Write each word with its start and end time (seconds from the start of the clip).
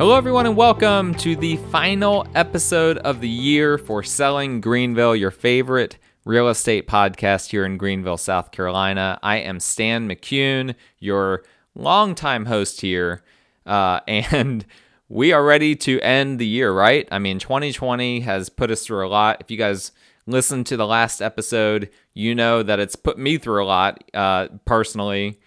Hello, 0.00 0.16
everyone, 0.16 0.46
and 0.46 0.56
welcome 0.56 1.14
to 1.16 1.36
the 1.36 1.58
final 1.70 2.26
episode 2.34 2.96
of 2.96 3.20
the 3.20 3.28
year 3.28 3.76
for 3.76 4.02
Selling 4.02 4.62
Greenville, 4.62 5.14
your 5.14 5.30
favorite 5.30 5.98
real 6.24 6.48
estate 6.48 6.88
podcast 6.88 7.50
here 7.50 7.66
in 7.66 7.76
Greenville, 7.76 8.16
South 8.16 8.50
Carolina. 8.50 9.18
I 9.22 9.40
am 9.40 9.60
Stan 9.60 10.08
McCune, 10.08 10.74
your 11.00 11.44
longtime 11.74 12.46
host 12.46 12.80
here, 12.80 13.22
uh, 13.66 14.00
and 14.08 14.64
we 15.10 15.34
are 15.34 15.44
ready 15.44 15.76
to 15.76 16.00
end 16.00 16.38
the 16.38 16.46
year, 16.46 16.72
right? 16.72 17.06
I 17.12 17.18
mean, 17.18 17.38
2020 17.38 18.20
has 18.20 18.48
put 18.48 18.70
us 18.70 18.86
through 18.86 19.06
a 19.06 19.10
lot. 19.10 19.42
If 19.42 19.50
you 19.50 19.58
guys 19.58 19.92
listened 20.26 20.64
to 20.68 20.78
the 20.78 20.86
last 20.86 21.20
episode, 21.20 21.90
you 22.14 22.34
know 22.34 22.62
that 22.62 22.80
it's 22.80 22.96
put 22.96 23.18
me 23.18 23.36
through 23.36 23.62
a 23.62 23.66
lot 23.66 24.02
uh, 24.14 24.48
personally. 24.64 25.40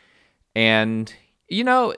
And, 0.54 1.12
you 1.48 1.63
know, 1.63 1.95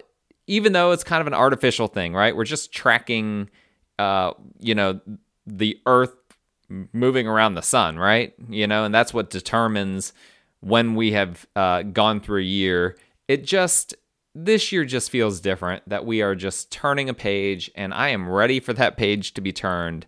even 0.47 0.73
though 0.73 0.91
it's 0.91 1.03
kind 1.03 1.21
of 1.21 1.27
an 1.27 1.33
artificial 1.33 1.87
thing, 1.87 2.13
right? 2.13 2.35
We're 2.35 2.43
just 2.43 2.71
tracking, 2.71 3.49
uh, 3.97 4.33
you 4.59 4.75
know, 4.75 4.99
the 5.45 5.79
Earth 5.85 6.15
moving 6.69 7.27
around 7.27 7.55
the 7.55 7.61
sun, 7.61 7.97
right? 7.97 8.33
You 8.49 8.67
know, 8.67 8.83
and 8.83 8.93
that's 8.93 9.13
what 9.13 9.29
determines 9.29 10.13
when 10.61 10.95
we 10.95 11.11
have 11.11 11.45
uh, 11.55 11.83
gone 11.83 12.19
through 12.19 12.41
a 12.41 12.45
year. 12.45 12.97
It 13.27 13.45
just 13.45 13.95
this 14.33 14.71
year 14.71 14.83
just 14.83 15.09
feels 15.09 15.39
different 15.39 15.87
that 15.87 16.05
we 16.05 16.21
are 16.21 16.35
just 16.35 16.71
turning 16.71 17.07
a 17.07 17.13
page, 17.13 17.71
and 17.75 17.93
I 17.93 18.09
am 18.09 18.27
ready 18.27 18.59
for 18.59 18.73
that 18.73 18.97
page 18.97 19.33
to 19.35 19.41
be 19.41 19.53
turned. 19.53 20.05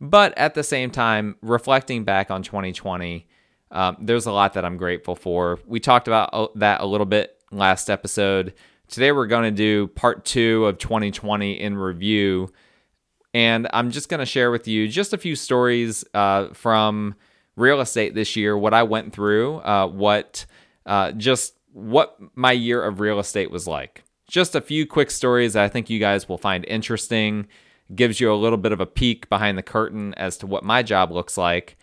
But 0.00 0.36
at 0.36 0.54
the 0.54 0.64
same 0.64 0.90
time, 0.90 1.36
reflecting 1.42 2.02
back 2.02 2.30
on 2.30 2.42
2020, 2.42 3.28
um, 3.70 3.96
there's 4.00 4.26
a 4.26 4.32
lot 4.32 4.54
that 4.54 4.64
I'm 4.64 4.76
grateful 4.76 5.14
for. 5.14 5.60
We 5.64 5.78
talked 5.78 6.08
about 6.08 6.30
uh, 6.32 6.48
that 6.56 6.80
a 6.80 6.86
little 6.86 7.06
bit 7.06 7.38
last 7.52 7.88
episode. 7.88 8.52
Today, 8.92 9.10
we're 9.10 9.26
going 9.26 9.44
to 9.44 9.50
do 9.50 9.86
part 9.86 10.22
two 10.26 10.66
of 10.66 10.76
2020 10.76 11.58
in 11.58 11.78
review. 11.78 12.52
And 13.32 13.66
I'm 13.72 13.90
just 13.90 14.10
going 14.10 14.20
to 14.20 14.26
share 14.26 14.50
with 14.50 14.68
you 14.68 14.86
just 14.86 15.14
a 15.14 15.18
few 15.18 15.34
stories 15.34 16.04
uh, 16.12 16.48
from 16.52 17.14
real 17.56 17.80
estate 17.80 18.14
this 18.14 18.36
year, 18.36 18.54
what 18.54 18.74
I 18.74 18.82
went 18.82 19.14
through, 19.14 19.60
uh, 19.60 19.86
what 19.86 20.44
uh, 20.84 21.12
just 21.12 21.54
what 21.72 22.18
my 22.34 22.52
year 22.52 22.84
of 22.84 23.00
real 23.00 23.18
estate 23.18 23.50
was 23.50 23.66
like. 23.66 24.04
Just 24.28 24.54
a 24.54 24.60
few 24.60 24.86
quick 24.86 25.10
stories 25.10 25.54
that 25.54 25.64
I 25.64 25.68
think 25.68 25.88
you 25.88 25.98
guys 25.98 26.28
will 26.28 26.36
find 26.36 26.62
interesting. 26.66 27.46
Gives 27.94 28.20
you 28.20 28.30
a 28.30 28.36
little 28.36 28.58
bit 28.58 28.72
of 28.72 28.80
a 28.80 28.86
peek 28.86 29.26
behind 29.30 29.56
the 29.56 29.62
curtain 29.62 30.12
as 30.18 30.36
to 30.36 30.46
what 30.46 30.64
my 30.64 30.82
job 30.82 31.10
looks 31.10 31.38
like, 31.38 31.78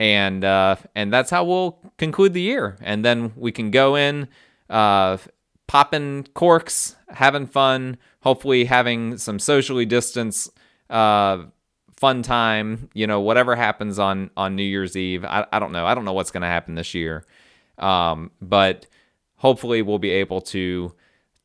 and 0.00 0.42
uh, 0.42 0.76
and 0.94 1.12
that's 1.12 1.28
how 1.28 1.44
we'll 1.44 1.78
conclude 1.98 2.32
the 2.32 2.40
year. 2.40 2.78
And 2.80 3.04
then 3.04 3.34
we 3.36 3.52
can 3.52 3.70
go 3.70 3.94
in 3.94 4.28
uh, 4.70 5.18
popping 5.66 6.26
corks, 6.34 6.96
having 7.08 7.46
fun, 7.46 7.96
hopefully 8.20 8.64
having 8.64 9.18
some 9.18 9.38
socially 9.38 9.86
distance 9.86 10.50
uh, 10.90 11.44
fun 11.96 12.22
time. 12.22 12.88
You 12.94 13.06
know, 13.06 13.20
whatever 13.20 13.56
happens 13.56 13.98
on 13.98 14.30
on 14.36 14.56
New 14.56 14.62
Year's 14.62 14.96
Eve, 14.96 15.24
I, 15.24 15.46
I 15.52 15.58
don't 15.58 15.72
know. 15.72 15.86
I 15.86 15.94
don't 15.94 16.04
know 16.04 16.12
what's 16.12 16.30
going 16.30 16.42
to 16.42 16.48
happen 16.48 16.74
this 16.74 16.94
year, 16.94 17.24
um, 17.78 18.30
but 18.40 18.86
hopefully 19.36 19.82
we'll 19.82 19.98
be 19.98 20.10
able 20.10 20.40
to 20.40 20.92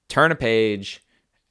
turn 0.08 0.32
a 0.32 0.36
page 0.36 1.04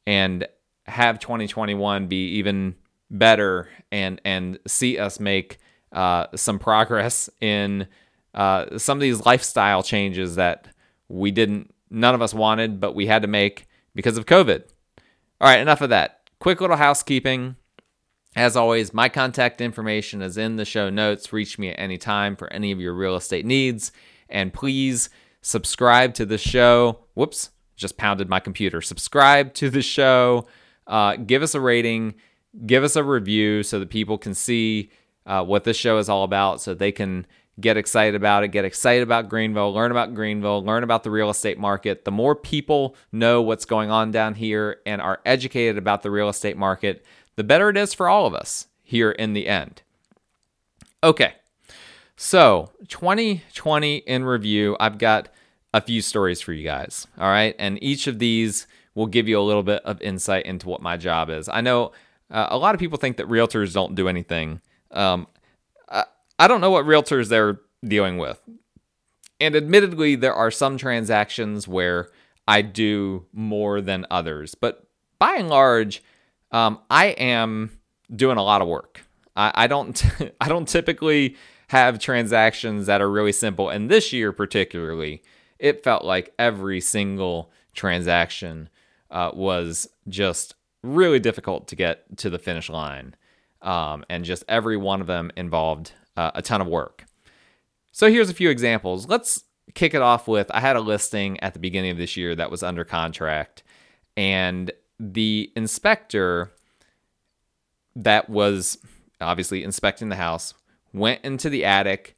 and 0.06 0.46
have 0.86 1.18
2021 1.18 2.06
be 2.06 2.28
even 2.32 2.74
better 3.10 3.68
and 3.92 4.20
and 4.24 4.58
see 4.66 4.98
us 4.98 5.20
make 5.20 5.58
uh, 5.92 6.26
some 6.34 6.58
progress 6.58 7.28
in 7.40 7.86
uh, 8.34 8.78
some 8.78 8.98
of 8.98 9.02
these 9.02 9.24
lifestyle 9.26 9.82
changes 9.82 10.36
that 10.36 10.68
we 11.08 11.30
didn't 11.30 11.74
none 11.90 12.14
of 12.14 12.22
us 12.22 12.32
wanted, 12.32 12.80
but 12.80 12.94
we 12.94 13.06
had 13.06 13.22
to 13.22 13.28
make 13.28 13.66
because 13.94 14.16
of 14.16 14.26
COVID. 14.26 14.62
All 15.40 15.48
right, 15.48 15.60
enough 15.60 15.80
of 15.80 15.90
that. 15.90 16.20
Quick 16.38 16.60
little 16.60 16.76
housekeeping. 16.76 17.56
As 18.36 18.56
always, 18.56 18.94
my 18.94 19.08
contact 19.08 19.60
information 19.60 20.22
is 20.22 20.36
in 20.36 20.56
the 20.56 20.64
show 20.64 20.88
notes. 20.88 21.32
Reach 21.32 21.58
me 21.58 21.70
at 21.70 21.80
any 21.80 21.98
time 21.98 22.36
for 22.36 22.52
any 22.52 22.70
of 22.70 22.80
your 22.80 22.94
real 22.94 23.16
estate 23.16 23.44
needs. 23.44 23.90
And 24.28 24.52
please 24.52 25.10
subscribe 25.42 26.14
to 26.14 26.24
the 26.24 26.38
show. 26.38 27.00
Whoops, 27.14 27.50
just 27.76 27.96
pounded 27.96 28.28
my 28.28 28.38
computer. 28.38 28.80
Subscribe 28.80 29.52
to 29.54 29.68
the 29.68 29.82
show. 29.82 30.46
Uh, 30.86 31.16
give 31.16 31.42
us 31.42 31.54
a 31.54 31.60
rating. 31.60 32.14
Give 32.66 32.84
us 32.84 32.94
a 32.94 33.02
review 33.02 33.62
so 33.62 33.80
that 33.80 33.90
people 33.90 34.18
can 34.18 34.34
see 34.34 34.90
uh, 35.26 35.44
what 35.44 35.64
this 35.64 35.76
show 35.76 35.98
is 35.98 36.08
all 36.08 36.24
about 36.24 36.60
so 36.60 36.74
they 36.74 36.92
can 36.92 37.26
get 37.60 37.76
excited 37.76 38.14
about 38.14 38.44
it, 38.44 38.48
get 38.48 38.64
excited 38.64 39.02
about 39.02 39.28
Greenville, 39.28 39.72
learn 39.72 39.90
about 39.90 40.14
Greenville, 40.14 40.64
learn 40.64 40.82
about 40.82 41.02
the 41.02 41.10
real 41.10 41.30
estate 41.30 41.58
market. 41.58 42.04
The 42.04 42.10
more 42.10 42.34
people 42.34 42.96
know 43.12 43.42
what's 43.42 43.64
going 43.64 43.90
on 43.90 44.10
down 44.10 44.34
here 44.34 44.80
and 44.86 45.00
are 45.00 45.20
educated 45.24 45.78
about 45.78 46.02
the 46.02 46.10
real 46.10 46.28
estate 46.28 46.56
market, 46.56 47.04
the 47.36 47.44
better 47.44 47.68
it 47.68 47.76
is 47.76 47.94
for 47.94 48.08
all 48.08 48.26
of 48.26 48.34
us 48.34 48.66
here 48.82 49.10
in 49.10 49.32
the 49.32 49.48
end. 49.48 49.82
Okay, 51.02 51.34
so 52.16 52.70
2020 52.88 53.96
in 53.96 54.24
review, 54.24 54.76
I've 54.78 54.98
got 54.98 55.28
a 55.72 55.80
few 55.80 56.02
stories 56.02 56.40
for 56.40 56.52
you 56.52 56.64
guys. 56.64 57.06
All 57.18 57.28
right, 57.28 57.54
and 57.58 57.82
each 57.82 58.06
of 58.06 58.18
these 58.18 58.66
will 58.94 59.06
give 59.06 59.28
you 59.28 59.38
a 59.38 59.42
little 59.42 59.62
bit 59.62 59.82
of 59.84 60.00
insight 60.02 60.46
into 60.46 60.68
what 60.68 60.82
my 60.82 60.96
job 60.96 61.30
is. 61.30 61.48
I 61.48 61.60
know 61.60 61.92
uh, 62.30 62.48
a 62.50 62.58
lot 62.58 62.74
of 62.74 62.80
people 62.80 62.98
think 62.98 63.16
that 63.16 63.28
realtors 63.28 63.72
don't 63.72 63.94
do 63.94 64.08
anything. 64.08 64.60
Um, 64.90 65.26
I 66.40 66.48
don't 66.48 66.62
know 66.62 66.70
what 66.70 66.86
realtors 66.86 67.28
they're 67.28 67.60
dealing 67.86 68.16
with. 68.16 68.40
And 69.40 69.54
admittedly, 69.54 70.16
there 70.16 70.32
are 70.32 70.50
some 70.50 70.78
transactions 70.78 71.68
where 71.68 72.08
I 72.48 72.62
do 72.62 73.26
more 73.34 73.82
than 73.82 74.06
others, 74.10 74.54
but 74.54 74.86
by 75.18 75.34
and 75.34 75.50
large, 75.50 76.02
um, 76.50 76.80
I 76.90 77.08
am 77.08 77.78
doing 78.14 78.38
a 78.38 78.42
lot 78.42 78.62
of 78.62 78.68
work. 78.68 79.02
I, 79.36 79.52
I 79.54 79.66
don't 79.66 80.02
I 80.40 80.48
don't 80.48 80.66
typically 80.66 81.36
have 81.68 81.98
transactions 81.98 82.86
that 82.86 83.02
are 83.02 83.10
really 83.10 83.32
simple, 83.32 83.68
and 83.68 83.90
this 83.90 84.10
year 84.10 84.32
particularly, 84.32 85.22
it 85.58 85.84
felt 85.84 86.06
like 86.06 86.32
every 86.38 86.80
single 86.80 87.52
transaction 87.74 88.70
uh, 89.10 89.30
was 89.34 89.90
just 90.08 90.54
really 90.82 91.18
difficult 91.18 91.68
to 91.68 91.76
get 91.76 92.16
to 92.16 92.30
the 92.30 92.38
finish 92.38 92.70
line, 92.70 93.14
um, 93.60 94.06
and 94.08 94.24
just 94.24 94.42
every 94.48 94.78
one 94.78 95.02
of 95.02 95.06
them 95.06 95.30
involved 95.36 95.92
uh, 96.20 96.30
a 96.34 96.42
ton 96.42 96.60
of 96.60 96.66
work. 96.66 97.06
So 97.92 98.10
here's 98.10 98.28
a 98.28 98.34
few 98.34 98.50
examples. 98.50 99.08
Let's 99.08 99.44
kick 99.74 99.94
it 99.94 100.02
off 100.02 100.28
with 100.28 100.50
I 100.50 100.60
had 100.60 100.76
a 100.76 100.80
listing 100.80 101.40
at 101.40 101.54
the 101.54 101.60
beginning 101.60 101.92
of 101.92 101.96
this 101.96 102.16
year 102.16 102.34
that 102.34 102.50
was 102.50 102.62
under 102.62 102.84
contract, 102.84 103.62
and 104.16 104.70
the 104.98 105.50
inspector 105.56 106.52
that 107.96 108.28
was 108.28 108.78
obviously 109.20 109.64
inspecting 109.64 110.10
the 110.10 110.16
house 110.16 110.52
went 110.92 111.24
into 111.24 111.48
the 111.48 111.64
attic. 111.64 112.16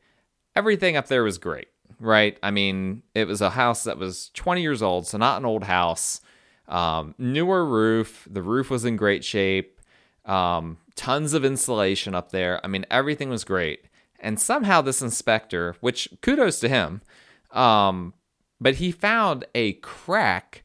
Everything 0.56 0.96
up 0.96 1.06
there 1.06 1.22
was 1.22 1.38
great, 1.38 1.68
right? 2.00 2.36
I 2.42 2.50
mean, 2.50 3.02
it 3.14 3.28
was 3.28 3.40
a 3.40 3.50
house 3.50 3.84
that 3.84 3.98
was 3.98 4.30
20 4.34 4.62
years 4.62 4.82
old, 4.82 5.06
so 5.06 5.16
not 5.16 5.38
an 5.38 5.46
old 5.46 5.64
house. 5.64 6.20
Um, 6.68 7.14
newer 7.18 7.64
roof. 7.64 8.26
The 8.30 8.42
roof 8.42 8.68
was 8.68 8.84
in 8.84 8.96
great 8.96 9.24
shape. 9.24 9.80
Um, 10.24 10.78
tons 10.94 11.34
of 11.34 11.44
insulation 11.44 12.14
up 12.14 12.32
there. 12.32 12.60
I 12.64 12.68
mean, 12.68 12.84
everything 12.90 13.30
was 13.30 13.44
great. 13.44 13.86
And 14.22 14.40
somehow 14.40 14.80
this 14.80 15.02
inspector, 15.02 15.76
which 15.80 16.08
kudos 16.22 16.60
to 16.60 16.68
him, 16.68 17.02
um, 17.50 18.14
but 18.60 18.76
he 18.76 18.92
found 18.92 19.44
a 19.54 19.74
crack 19.74 20.62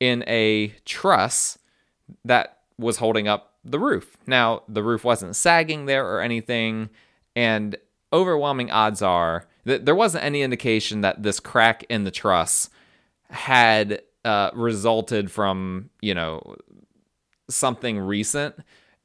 in 0.00 0.24
a 0.26 0.68
truss 0.84 1.58
that 2.24 2.58
was 2.78 2.96
holding 2.96 3.28
up 3.28 3.54
the 3.64 3.78
roof. 3.78 4.16
Now, 4.26 4.62
the 4.68 4.82
roof 4.82 5.04
wasn't 5.04 5.36
sagging 5.36 5.86
there 5.86 6.08
or 6.08 6.20
anything, 6.20 6.88
and 7.36 7.76
overwhelming 8.12 8.70
odds 8.70 9.02
are 9.02 9.46
that 9.64 9.84
there 9.84 9.94
wasn't 9.94 10.24
any 10.24 10.40
indication 10.40 11.02
that 11.02 11.22
this 11.22 11.40
crack 11.40 11.84
in 11.90 12.04
the 12.04 12.10
truss 12.10 12.70
had 13.28 14.00
uh, 14.24 14.50
resulted 14.54 15.30
from, 15.30 15.90
you 16.00 16.14
know, 16.14 16.56
something 17.50 17.98
recent. 17.98 18.54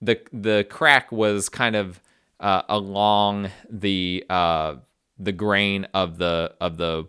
The 0.01 0.21
the 0.31 0.65
crack 0.69 1.12
was 1.12 1.50
kind 1.50 1.75
of 1.75 2.01
uh, 2.43 2.61
along 2.67 3.49
the 3.69 4.23
uh, 4.29 4.75
the 5.17 5.31
grain 5.31 5.87
of 5.93 6.17
the 6.17 6.53
of 6.59 6.77
the 6.77 7.07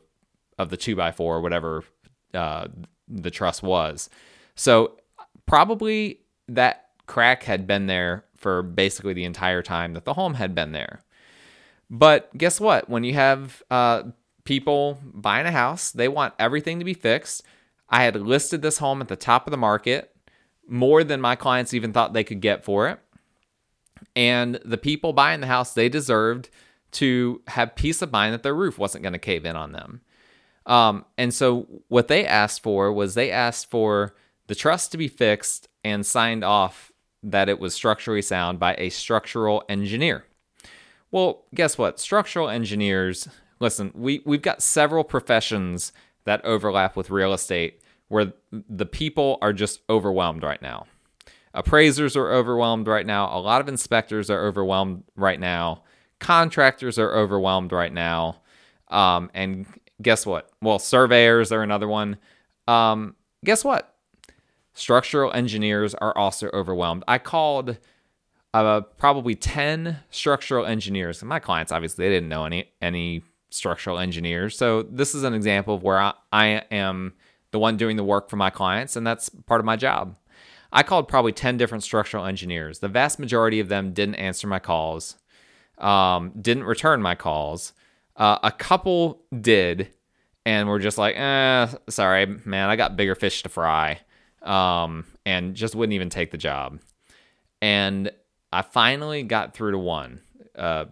of 0.59 0.71
the 0.71 0.77
two 0.77 0.95
by 0.97 1.11
four, 1.11 1.37
or 1.37 1.41
whatever 1.41 1.85
uh, 2.33 2.69
the 3.09 3.31
truss 3.31 3.63
was. 3.63 4.09
So 4.55 4.97
probably 5.45 6.21
that 6.49 6.87
crack 7.07 7.43
had 7.43 7.67
been 7.67 7.87
there 7.87 8.25
for 8.37 8.63
basically 8.63 9.13
the 9.13 9.25
entire 9.25 9.63
time 9.63 9.95
that 9.95 10.05
the 10.05 10.15
home 10.15 10.35
had 10.35 10.55
been 10.55 10.73
there. 10.73 11.01
But 11.91 12.37
guess 12.39 12.61
what? 12.61 12.89
When 12.89 13.03
you 13.03 13.15
have 13.15 13.63
uh, 13.71 14.05
people 14.45 15.01
buying 15.03 15.47
a 15.47 15.51
house, 15.51 15.91
they 15.91 16.09
want 16.09 16.35
everything 16.39 16.79
to 16.79 16.85
be 16.85 16.95
fixed. 16.95 17.43
I 17.89 18.05
had 18.05 18.17
listed 18.17 18.63
this 18.63 18.79
home 18.79 19.01
at 19.01 19.09
the 19.09 19.17
top 19.17 19.47
of 19.47 19.51
the 19.51 19.57
market 19.57 20.15
more 20.69 21.05
than 21.05 21.21
my 21.21 21.37
clients 21.37 21.75
even 21.75 21.93
thought 21.93 22.13
they 22.13 22.25
could 22.25 22.41
get 22.41 22.65
for 22.65 22.89
it. 22.89 23.01
And 24.17 24.57
the 24.65 24.79
people 24.79 25.13
buying 25.13 25.41
the 25.41 25.47
house, 25.47 25.75
they 25.75 25.89
deserved 25.89 26.51
to 26.93 27.43
have 27.49 27.75
peace 27.75 28.03
of 28.03 28.13
mind 28.13 28.33
that 28.35 28.43
their 28.43 28.55
roof 28.55 28.79
wasn't 28.79 29.03
going 29.03 29.13
to 29.13 29.19
cave 29.19 29.45
in 29.45 29.57
on 29.57 29.73
them. 29.73 30.01
Um, 30.67 31.05
and 31.19 31.35
so 31.35 31.67
what 31.89 32.09
they 32.09 32.27
asked 32.27 32.63
for 32.63 32.93
was 32.93 33.15
they 33.15 33.31
asked 33.31 33.71
for 33.71 34.15
the 34.47 34.55
truss 34.55 34.89
to 34.89 34.99
be 34.99 35.09
fixed 35.09 35.69
and 35.83 36.07
signed 36.07 36.45
off 36.45 36.93
that 37.23 37.49
it 37.49 37.59
was 37.59 37.75
structurally 37.75 38.23
sound 38.23 38.59
by 38.59 38.75
a 38.79 38.91
structural 38.91 39.65
engineer. 39.69 40.25
Well, 41.11 41.45
guess 41.55 41.79
what? 41.79 42.01
Structural 42.01 42.49
engineers, 42.49 43.29
listen, 43.61 43.93
we, 43.95 44.23
we've 44.25 44.43
got 44.43 44.63
several 44.63 45.05
professions 45.05 45.93
that 46.25 46.45
overlap 46.45 46.97
with 46.97 47.11
real 47.11 47.33
estate 47.33 47.81
where 48.09 48.33
the 48.51 48.87
people 48.87 49.39
are 49.41 49.53
just 49.53 49.81
overwhelmed 49.89 50.43
right 50.43 50.61
now. 50.61 50.87
Appraisers 51.55 52.17
are 52.17 52.33
overwhelmed 52.33 52.89
right 52.89 53.07
now. 53.07 53.37
A 53.37 53.39
lot 53.39 53.61
of 53.61 53.69
inspectors 53.69 54.29
are 54.29 54.45
overwhelmed 54.45 55.05
right 55.17 55.39
now. 55.39 55.85
Contractors 56.19 56.99
are 56.99 57.15
overwhelmed 57.15 57.73
right 57.73 57.93
now. 57.93 58.41
Um, 58.89 59.31
and 59.35 59.67
guess 60.03 60.27
what? 60.27 60.51
Well, 60.61 60.79
surveyors 60.79 61.53
are 61.53 61.63
another 61.63 61.89
one. 61.89 62.19
Um, 62.67 63.15
guess 63.45 63.65
what? 63.65 63.95
Structural 64.75 65.33
engineers 65.33 65.95
are 65.95 66.17
also 66.19 66.49
overwhelmed. 66.53 67.05
I 67.07 67.19
called 67.19 67.79
uh, 68.53 68.81
probably 68.99 69.37
10 69.37 69.99
structural 70.11 70.67
engineers. 70.67 71.23
My 71.23 71.39
clients, 71.39 71.71
obviously, 71.71 72.05
they 72.05 72.15
didn't 72.15 72.29
know 72.29 72.45
any, 72.45 72.73
any 72.83 73.23
structural 73.51 73.99
engineers. 73.99 74.57
So 74.57 74.83
this 74.83 75.15
is 75.15 75.23
an 75.23 75.35
example 75.35 75.75
of 75.75 75.83
where 75.85 76.01
I, 76.01 76.15
I 76.33 76.47
am 76.73 77.15
the 77.53 77.61
one 77.61 77.77
doing 77.77 77.97
the 77.97 78.05
work 78.05 78.29
for 78.29 78.37
my 78.37 78.51
clients, 78.51 78.97
and 78.97 79.07
that's 79.07 79.29
part 79.29 79.61
of 79.61 79.65
my 79.65 79.77
job. 79.77 80.17
I 80.75 80.83
called 80.83 81.07
probably 81.07 81.33
10 81.33 81.57
different 81.57 81.85
structural 81.85 82.27
engineers. 82.27 82.81
The 82.81 82.89
vast 82.89 83.21
majority 83.21 83.61
of 83.61 83.69
them 83.69 83.93
didn't 83.93 84.17
answer 84.17 84.49
my 84.49 84.59
calls, 84.59 85.17
um, 85.79 86.33
didn't 86.39 86.65
return 86.65 87.01
my 87.01 87.15
calls. 87.15 87.73
Uh, 88.17 88.39
a 88.43 88.51
couple 88.51 89.23
did, 89.41 89.89
and 90.45 90.69
were 90.69 90.81
just 90.81 90.99
like, 90.99 91.17
eh, 91.17 91.69
sorry, 91.89 92.27
man, 92.45 92.69
I 92.69 92.77
got 92.77 92.97
bigger 92.97 93.15
fish 93.15 93.45
to 93.45 93.49
fry, 93.49 94.01
um, 94.43 95.05
and 95.25 95.55
just 95.55 95.77
wouldn't 95.77 95.95
even 95.95 96.11
take 96.11 96.33
the 96.33 96.39
job. 96.39 96.81
And 97.63 98.11
I 98.53 98.63
finally 98.63 99.23
got 99.23 99.55
through 99.55 99.73
to 99.73 99.79
one. 99.79 100.21
Uh, 100.57 100.87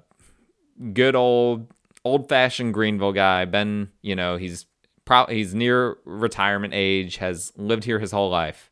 good 0.92 1.14
old 1.14 1.72
old 2.04 2.28
fashioned 2.28 2.74
Greenville 2.74 3.12
guy. 3.12 3.44
Ben, 3.44 3.90
you 4.00 4.16
know, 4.16 4.36
he's 4.36 4.66
pro- 5.04 5.26
he's 5.26 5.54
near 5.54 5.96
retirement 6.04 6.72
age, 6.74 7.16
has 7.16 7.52
lived 7.56 7.84
here 7.84 7.98
his 7.98 8.10
whole 8.10 8.30
life. 8.30 8.70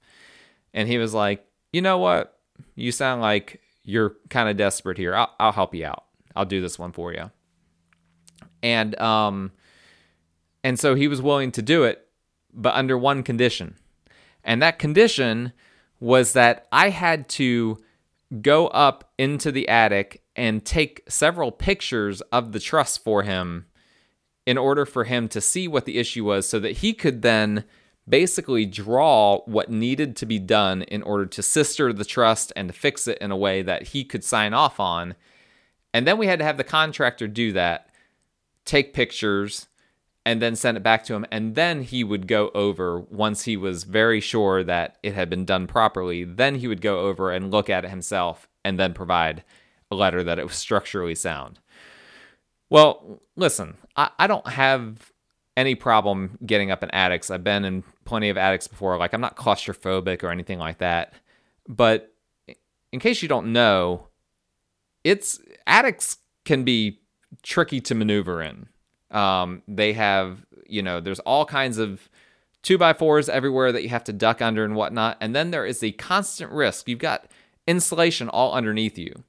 And 0.73 0.89
he 0.89 0.99
was 0.99 1.15
like, 1.15 1.47
"You 1.73 1.83
know 1.83 1.99
what? 1.99 2.39
You 2.75 2.93
sound 2.93 3.21
like 3.23 3.61
you're 3.85 4.17
kind 4.29 4.49
of 4.49 4.57
desperate 4.57 4.99
here. 4.99 5.15
I'll, 5.15 5.35
I'll 5.41 5.53
help 5.53 5.75
you 5.75 5.87
out. 5.87 6.05
I'll 6.37 6.45
do 6.45 6.61
this 6.61 6.79
one 6.79 6.93
for 6.93 7.13
you." 7.13 7.31
And 8.63 8.99
um 9.01 9.53
and 10.63 10.79
so 10.79 10.95
he 10.95 11.09
was 11.09 11.23
willing 11.23 11.53
to 11.53 11.63
do 11.63 11.85
it, 11.85 12.07
but 12.53 12.75
under 12.75 12.99
one 12.99 13.23
condition. 13.23 13.77
And 14.45 14.61
that 14.63 14.79
condition 14.79 15.53
was 15.99 16.33
that 16.33 16.67
I 16.73 16.91
had 16.91 17.29
to 17.31 17.79
go 18.41 18.69
up 18.69 19.13
into 19.19 19.51
the 19.51 19.69
attic 19.69 20.23
and 20.37 20.65
take 20.65 21.03
several 21.09 21.51
pictures 21.51 22.21
of 22.33 22.53
the 22.53 22.61
truss 22.61 22.97
for 22.97 23.23
him 23.23 23.67
in 24.47 24.57
order 24.57 24.87
for 24.87 25.05
him 25.05 25.29
to 25.29 25.41
see 25.41 25.69
what 25.69 25.85
the 25.85 25.99
issue 25.99 26.25
was 26.25 26.49
so 26.49 26.59
that 26.59 26.79
he 26.79 26.93
could 26.93 27.23
then 27.23 27.65
basically 28.09 28.67
draw 28.67 29.39
what 29.47 29.71
needed 29.71 30.17
to 30.17 30.27
be 30.27 30.39
done 30.39 30.83
in 30.83 31.03
order 31.03 31.27
to 31.27 31.43
sister 31.43 31.93
the 31.93 32.05
truss 32.05 32.51
and 32.53 32.69
to 32.69 32.75
fix 32.75 33.07
it 33.07 33.19
in 33.19 33.31
a 33.31 33.37
way 33.37 33.63
that 33.63 33.89
he 33.89 34.05
could 34.05 34.25
sign 34.25 34.53
off 34.53 34.81
on. 34.81 35.15
And 35.95 36.07
then 36.07 36.19
we 36.19 36.27
had 36.27 36.39
to 36.39 36.45
have 36.45 36.57
the 36.57 36.65
contractor 36.65 37.29
do 37.29 37.53
that, 37.53 37.89
take 38.65 38.95
pictures, 38.95 39.69
and 40.27 40.43
then 40.43 40.55
send 40.55 40.77
it 40.77 40.83
back 40.83 41.05
to 41.05 41.15
him. 41.15 41.25
And 41.31 41.55
then 41.55 41.83
he 41.83 42.05
would 42.05 42.27
go 42.27 42.51
over, 42.55 43.01
once 43.01 43.45
he 43.45 43.57
was 43.57 43.85
very 43.85 44.21
sure 44.21 44.63
that 44.65 44.99
it 45.03 45.15
had 45.15 45.31
been 45.31 45.45
done 45.45 45.67
properly, 45.67 46.25
then 46.25 46.57
he 46.57 46.69
would 46.69 46.81
go 46.81 47.01
over 47.01 47.31
and 47.31 47.51
look 47.51 47.71
at 47.71 47.85
it 47.85 47.91
himself 47.91 48.49
and 48.65 48.79
then 48.79 48.93
provide 48.93 49.43
a 49.91 49.97
letter 49.97 50.23
that 50.23 50.39
it 50.39 50.47
was 50.47 50.57
structurally 50.57 51.15
sound. 51.15 51.59
Well, 52.69 53.21
listen, 53.35 53.77
I, 53.97 54.11
I 54.19 54.27
don't 54.27 54.47
have 54.49 55.11
any 55.57 55.75
problem 55.75 56.39
getting 56.45 56.71
up 56.71 56.83
in 56.83 56.91
attics. 56.91 57.31
I've 57.31 57.45
been 57.45 57.65
in 57.65 57.85
plenty 58.05 58.29
of 58.29 58.37
attics 58.37 58.67
before. 58.67 58.97
Like, 58.97 59.13
I'm 59.13 59.21
not 59.21 59.37
claustrophobic 59.37 60.23
or 60.23 60.31
anything 60.31 60.59
like 60.59 60.79
that. 60.79 61.15
But 61.69 62.15
in 62.93 63.01
case 63.01 63.23
you 63.23 63.29
don't 63.29 63.53
know, 63.53 64.09
it's 65.05 65.41
attics 65.67 66.19
can 66.45 66.65
be 66.65 67.01
tricky 67.43 67.81
to 67.81 67.95
maneuver 67.95 68.43
in. 68.43 68.69
Um, 69.11 69.63
they 69.67 69.93
have, 69.93 70.45
you 70.67 70.83
know, 70.83 71.01
there's 71.01 71.21
all 71.21 71.45
kinds 71.45 71.79
of 71.79 72.09
two 72.63 72.79
by 72.79 72.93
fours 72.93 73.29
everywhere 73.29 73.73
that 73.73 73.83
you 73.83 73.89
have 73.89 74.05
to 74.05 74.13
duck 74.13 74.43
under 74.43 74.65
and 74.65 74.75
whatnot. 74.75 75.17
And 75.21 75.35
then 75.35 75.51
there 75.51 75.67
is 75.67 75.81
the 75.81 75.93
constant 75.93 76.53
risk. 76.53 76.89
You've 76.89 76.99
got 76.99 77.27
insulation 77.67 78.29
all 78.29 78.53
underneath 78.53 78.99
you. 78.99 79.25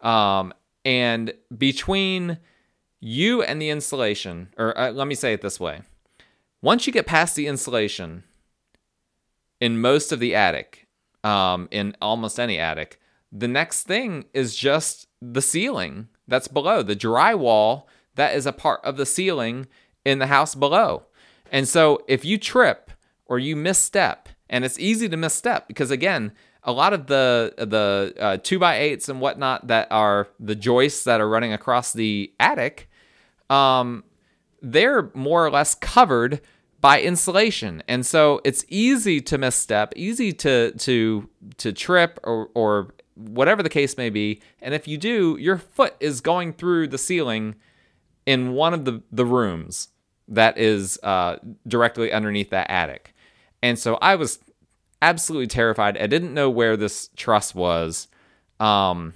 Um, 0.00 0.52
and 0.84 1.32
between 1.56 2.38
you 3.00 3.42
and 3.42 3.60
the 3.60 3.70
insulation, 3.70 4.48
or 4.56 4.76
uh, 4.78 4.90
let 4.90 5.06
me 5.06 5.14
say 5.14 5.32
it 5.32 5.42
this 5.42 5.60
way 5.60 5.82
once 6.60 6.86
you 6.86 6.92
get 6.92 7.06
past 7.06 7.36
the 7.36 7.46
insulation 7.46 8.24
in 9.60 9.80
most 9.80 10.12
of 10.12 10.20
the 10.20 10.34
attic, 10.34 10.88
um, 11.22 11.68
in 11.70 11.96
almost 12.00 12.38
any 12.38 12.58
attic, 12.58 13.00
the 13.30 13.48
next 13.48 13.84
thing 13.84 14.24
is 14.32 14.56
just 14.56 15.06
the 15.20 15.42
ceiling 15.42 16.08
that's 16.26 16.48
below, 16.48 16.82
the 16.82 16.96
drywall 16.96 17.84
that 18.14 18.34
is 18.34 18.46
a 18.46 18.52
part 18.52 18.80
of 18.84 18.96
the 18.96 19.06
ceiling 19.06 19.66
in 20.04 20.18
the 20.18 20.26
house 20.26 20.54
below. 20.54 21.04
And 21.52 21.68
so 21.68 22.00
if 22.08 22.24
you 22.24 22.38
trip 22.38 22.90
or 23.26 23.38
you 23.38 23.56
misstep, 23.56 24.28
and 24.50 24.64
it's 24.64 24.78
easy 24.78 25.08
to 25.08 25.16
misstep 25.16 25.68
because 25.68 25.90
again, 25.90 26.32
a 26.62 26.72
lot 26.72 26.92
of 26.92 27.06
the 27.06 27.54
the 27.56 28.14
uh, 28.18 28.36
two 28.42 28.58
by 28.58 28.78
eights 28.78 29.08
and 29.08 29.20
whatnot 29.20 29.68
that 29.68 29.88
are 29.90 30.28
the 30.40 30.54
joists 30.54 31.04
that 31.04 31.20
are 31.20 31.28
running 31.28 31.52
across 31.52 31.92
the 31.92 32.32
attic, 32.40 32.87
um, 33.50 34.04
they're 34.62 35.10
more 35.14 35.44
or 35.46 35.50
less 35.50 35.74
covered 35.74 36.40
by 36.80 37.00
insulation, 37.00 37.82
and 37.88 38.06
so 38.06 38.40
it's 38.44 38.64
easy 38.68 39.20
to 39.22 39.38
misstep, 39.38 39.92
easy 39.96 40.32
to 40.32 40.72
to 40.72 41.28
to 41.56 41.72
trip 41.72 42.20
or 42.22 42.50
or 42.54 42.94
whatever 43.18 43.62
the 43.62 43.68
case 43.68 43.96
may 43.96 44.10
be. 44.10 44.40
And 44.62 44.74
if 44.74 44.86
you 44.86 44.96
do, 44.96 45.36
your 45.40 45.58
foot 45.58 45.94
is 46.00 46.20
going 46.20 46.52
through 46.52 46.88
the 46.88 46.98
ceiling 46.98 47.56
in 48.26 48.52
one 48.52 48.74
of 48.74 48.84
the, 48.84 49.02
the 49.10 49.24
rooms 49.24 49.88
that 50.28 50.56
is 50.58 50.98
uh, 51.02 51.38
directly 51.66 52.12
underneath 52.12 52.50
that 52.50 52.70
attic. 52.70 53.14
And 53.62 53.78
so 53.78 53.96
I 53.96 54.14
was 54.14 54.38
absolutely 55.02 55.46
terrified. 55.46 55.98
I 55.98 56.06
didn't 56.06 56.34
know 56.34 56.50
where 56.50 56.76
this 56.76 57.08
truss 57.16 57.54
was. 57.54 58.08
Um, 58.60 59.14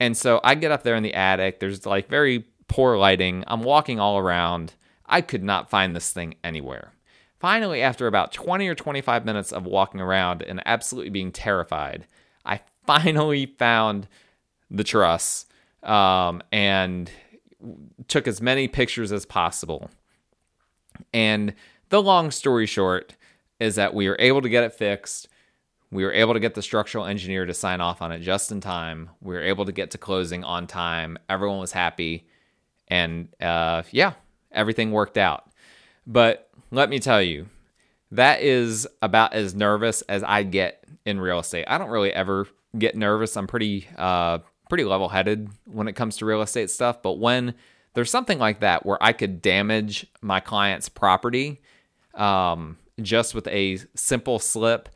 and 0.00 0.16
so 0.16 0.40
I 0.42 0.54
get 0.54 0.72
up 0.72 0.82
there 0.82 0.96
in 0.96 1.02
the 1.02 1.14
attic. 1.14 1.60
There's 1.60 1.86
like 1.86 2.08
very 2.08 2.46
poor 2.68 2.96
lighting. 2.96 3.44
I'm 3.46 3.62
walking 3.62 4.00
all 4.00 4.18
around. 4.18 4.74
I 5.06 5.20
could 5.20 5.42
not 5.42 5.70
find 5.70 5.94
this 5.94 6.12
thing 6.12 6.34
anywhere. 6.42 6.92
Finally, 7.38 7.82
after 7.82 8.06
about 8.06 8.32
20 8.32 8.66
or 8.66 8.74
25 8.74 9.24
minutes 9.24 9.52
of 9.52 9.66
walking 9.66 10.00
around 10.00 10.42
and 10.42 10.62
absolutely 10.66 11.10
being 11.10 11.30
terrified, 11.30 12.06
I 12.44 12.60
finally 12.86 13.46
found 13.46 14.08
the 14.70 14.84
truss. 14.84 15.46
Um, 15.82 16.42
and 16.50 17.10
took 18.08 18.26
as 18.26 18.40
many 18.40 18.68
pictures 18.68 19.12
as 19.12 19.26
possible. 19.26 19.90
And 21.12 21.54
the 21.88 22.02
long 22.02 22.30
story 22.30 22.66
short 22.66 23.14
is 23.60 23.76
that 23.76 23.94
we 23.94 24.08
were 24.08 24.16
able 24.18 24.42
to 24.42 24.48
get 24.48 24.64
it 24.64 24.74
fixed. 24.74 25.28
We 25.90 26.04
were 26.04 26.12
able 26.12 26.34
to 26.34 26.40
get 26.40 26.54
the 26.54 26.62
structural 26.62 27.06
engineer 27.06 27.46
to 27.46 27.54
sign 27.54 27.80
off 27.80 28.02
on 28.02 28.12
it 28.12 28.20
just 28.20 28.50
in 28.52 28.60
time. 28.60 29.10
We 29.20 29.34
were 29.34 29.42
able 29.42 29.64
to 29.64 29.72
get 29.72 29.90
to 29.92 29.98
closing 29.98 30.44
on 30.44 30.66
time. 30.66 31.18
Everyone 31.28 31.58
was 31.58 31.72
happy. 31.72 32.26
And 32.88 33.28
uh, 33.40 33.82
yeah, 33.90 34.14
everything 34.52 34.92
worked 34.92 35.18
out. 35.18 35.50
But 36.06 36.48
let 36.70 36.88
me 36.88 36.98
tell 36.98 37.22
you, 37.22 37.46
that 38.12 38.42
is 38.42 38.86
about 39.02 39.32
as 39.32 39.54
nervous 39.54 40.02
as 40.02 40.22
I 40.22 40.42
get 40.44 40.84
in 41.04 41.20
real 41.20 41.40
estate. 41.40 41.64
I 41.68 41.78
don't 41.78 41.90
really 41.90 42.12
ever 42.12 42.46
get 42.78 42.96
nervous. 42.96 43.36
I'm 43.36 43.46
pretty 43.46 43.88
uh, 43.96 44.38
pretty 44.68 44.84
level 44.84 45.08
headed 45.08 45.48
when 45.64 45.88
it 45.88 45.94
comes 45.94 46.16
to 46.18 46.26
real 46.26 46.42
estate 46.42 46.70
stuff. 46.70 47.02
But 47.02 47.14
when 47.18 47.54
there's 47.94 48.10
something 48.10 48.38
like 48.38 48.60
that 48.60 48.84
where 48.84 49.02
I 49.02 49.12
could 49.12 49.40
damage 49.42 50.06
my 50.20 50.40
client's 50.40 50.88
property 50.88 51.60
um, 52.14 52.76
just 53.00 53.34
with 53.34 53.46
a 53.48 53.78
simple 53.94 54.38
slip, 54.38 54.88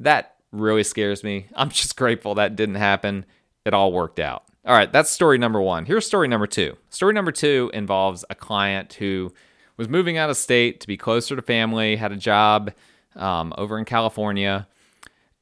that 0.00 0.36
really 0.52 0.84
scares 0.84 1.24
me. 1.24 1.46
I'm 1.54 1.70
just 1.70 1.96
grateful 1.96 2.34
that 2.36 2.56
didn't 2.56 2.76
happen. 2.76 3.24
It 3.64 3.74
all 3.74 3.92
worked 3.92 4.20
out. 4.20 4.44
All 4.68 4.74
right, 4.74 4.92
that's 4.92 5.08
story 5.08 5.38
number 5.38 5.62
one. 5.62 5.86
Here's 5.86 6.06
story 6.06 6.28
number 6.28 6.46
two. 6.46 6.76
Story 6.90 7.14
number 7.14 7.32
two 7.32 7.70
involves 7.72 8.22
a 8.28 8.34
client 8.34 8.92
who 8.92 9.32
was 9.78 9.88
moving 9.88 10.18
out 10.18 10.28
of 10.28 10.36
state 10.36 10.80
to 10.80 10.86
be 10.86 10.98
closer 10.98 11.34
to 11.34 11.40
family, 11.40 11.96
had 11.96 12.12
a 12.12 12.16
job 12.16 12.72
um, 13.16 13.54
over 13.56 13.78
in 13.78 13.86
California, 13.86 14.68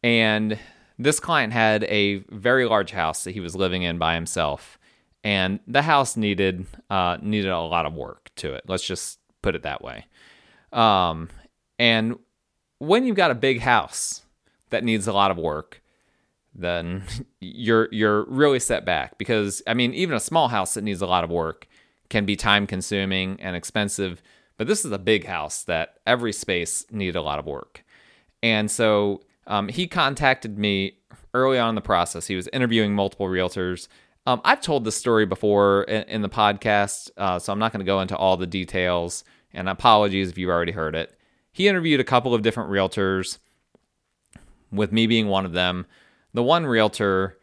and 0.00 0.56
this 0.96 1.18
client 1.18 1.52
had 1.52 1.82
a 1.84 2.18
very 2.30 2.66
large 2.66 2.92
house 2.92 3.24
that 3.24 3.32
he 3.32 3.40
was 3.40 3.56
living 3.56 3.82
in 3.82 3.98
by 3.98 4.14
himself, 4.14 4.78
and 5.24 5.58
the 5.66 5.82
house 5.82 6.16
needed 6.16 6.64
uh, 6.88 7.16
needed 7.20 7.50
a 7.50 7.58
lot 7.58 7.84
of 7.84 7.94
work 7.94 8.30
to 8.36 8.54
it. 8.54 8.62
Let's 8.68 8.86
just 8.86 9.18
put 9.42 9.56
it 9.56 9.64
that 9.64 9.82
way. 9.82 10.06
Um, 10.72 11.30
and 11.80 12.16
when 12.78 13.04
you've 13.04 13.16
got 13.16 13.32
a 13.32 13.34
big 13.34 13.58
house 13.58 14.22
that 14.70 14.84
needs 14.84 15.08
a 15.08 15.12
lot 15.12 15.32
of 15.32 15.36
work, 15.36 15.82
then 16.56 17.04
you're 17.40 17.88
you're 17.92 18.24
really 18.24 18.60
set 18.60 18.84
back 18.84 19.18
because 19.18 19.62
I 19.66 19.74
mean 19.74 19.94
even 19.94 20.16
a 20.16 20.20
small 20.20 20.48
house 20.48 20.74
that 20.74 20.84
needs 20.84 21.02
a 21.02 21.06
lot 21.06 21.24
of 21.24 21.30
work 21.30 21.68
can 22.08 22.24
be 22.24 22.36
time 22.36 22.66
consuming 22.66 23.40
and 23.40 23.56
expensive, 23.56 24.22
but 24.56 24.66
this 24.66 24.84
is 24.84 24.92
a 24.92 24.98
big 24.98 25.26
house 25.26 25.64
that 25.64 25.96
every 26.06 26.32
space 26.32 26.84
needed 26.90 27.16
a 27.16 27.22
lot 27.22 27.38
of 27.38 27.46
work. 27.46 27.84
And 28.42 28.70
so 28.70 29.22
um, 29.48 29.68
he 29.68 29.88
contacted 29.88 30.56
me 30.56 30.98
early 31.34 31.58
on 31.58 31.70
in 31.70 31.74
the 31.74 31.80
process. 31.80 32.28
He 32.28 32.36
was 32.36 32.48
interviewing 32.52 32.94
multiple 32.94 33.26
realtors. 33.26 33.88
Um, 34.24 34.40
I've 34.44 34.60
told 34.60 34.84
this 34.84 34.96
story 34.96 35.26
before 35.26 35.82
in, 35.84 36.02
in 36.04 36.22
the 36.22 36.28
podcast, 36.28 37.10
uh, 37.16 37.40
so 37.40 37.52
I'm 37.52 37.58
not 37.58 37.72
going 37.72 37.80
to 37.80 37.86
go 37.86 38.00
into 38.00 38.16
all 38.16 38.36
the 38.36 38.46
details. 38.46 39.24
And 39.52 39.68
apologies 39.68 40.30
if 40.30 40.38
you've 40.38 40.50
already 40.50 40.72
heard 40.72 40.94
it. 40.94 41.18
He 41.50 41.66
interviewed 41.66 41.98
a 41.98 42.04
couple 42.04 42.34
of 42.34 42.42
different 42.42 42.70
realtors, 42.70 43.38
with 44.70 44.92
me 44.92 45.06
being 45.06 45.28
one 45.28 45.44
of 45.44 45.52
them. 45.52 45.86
The 46.36 46.42
one 46.42 46.66
realtor 46.66 47.38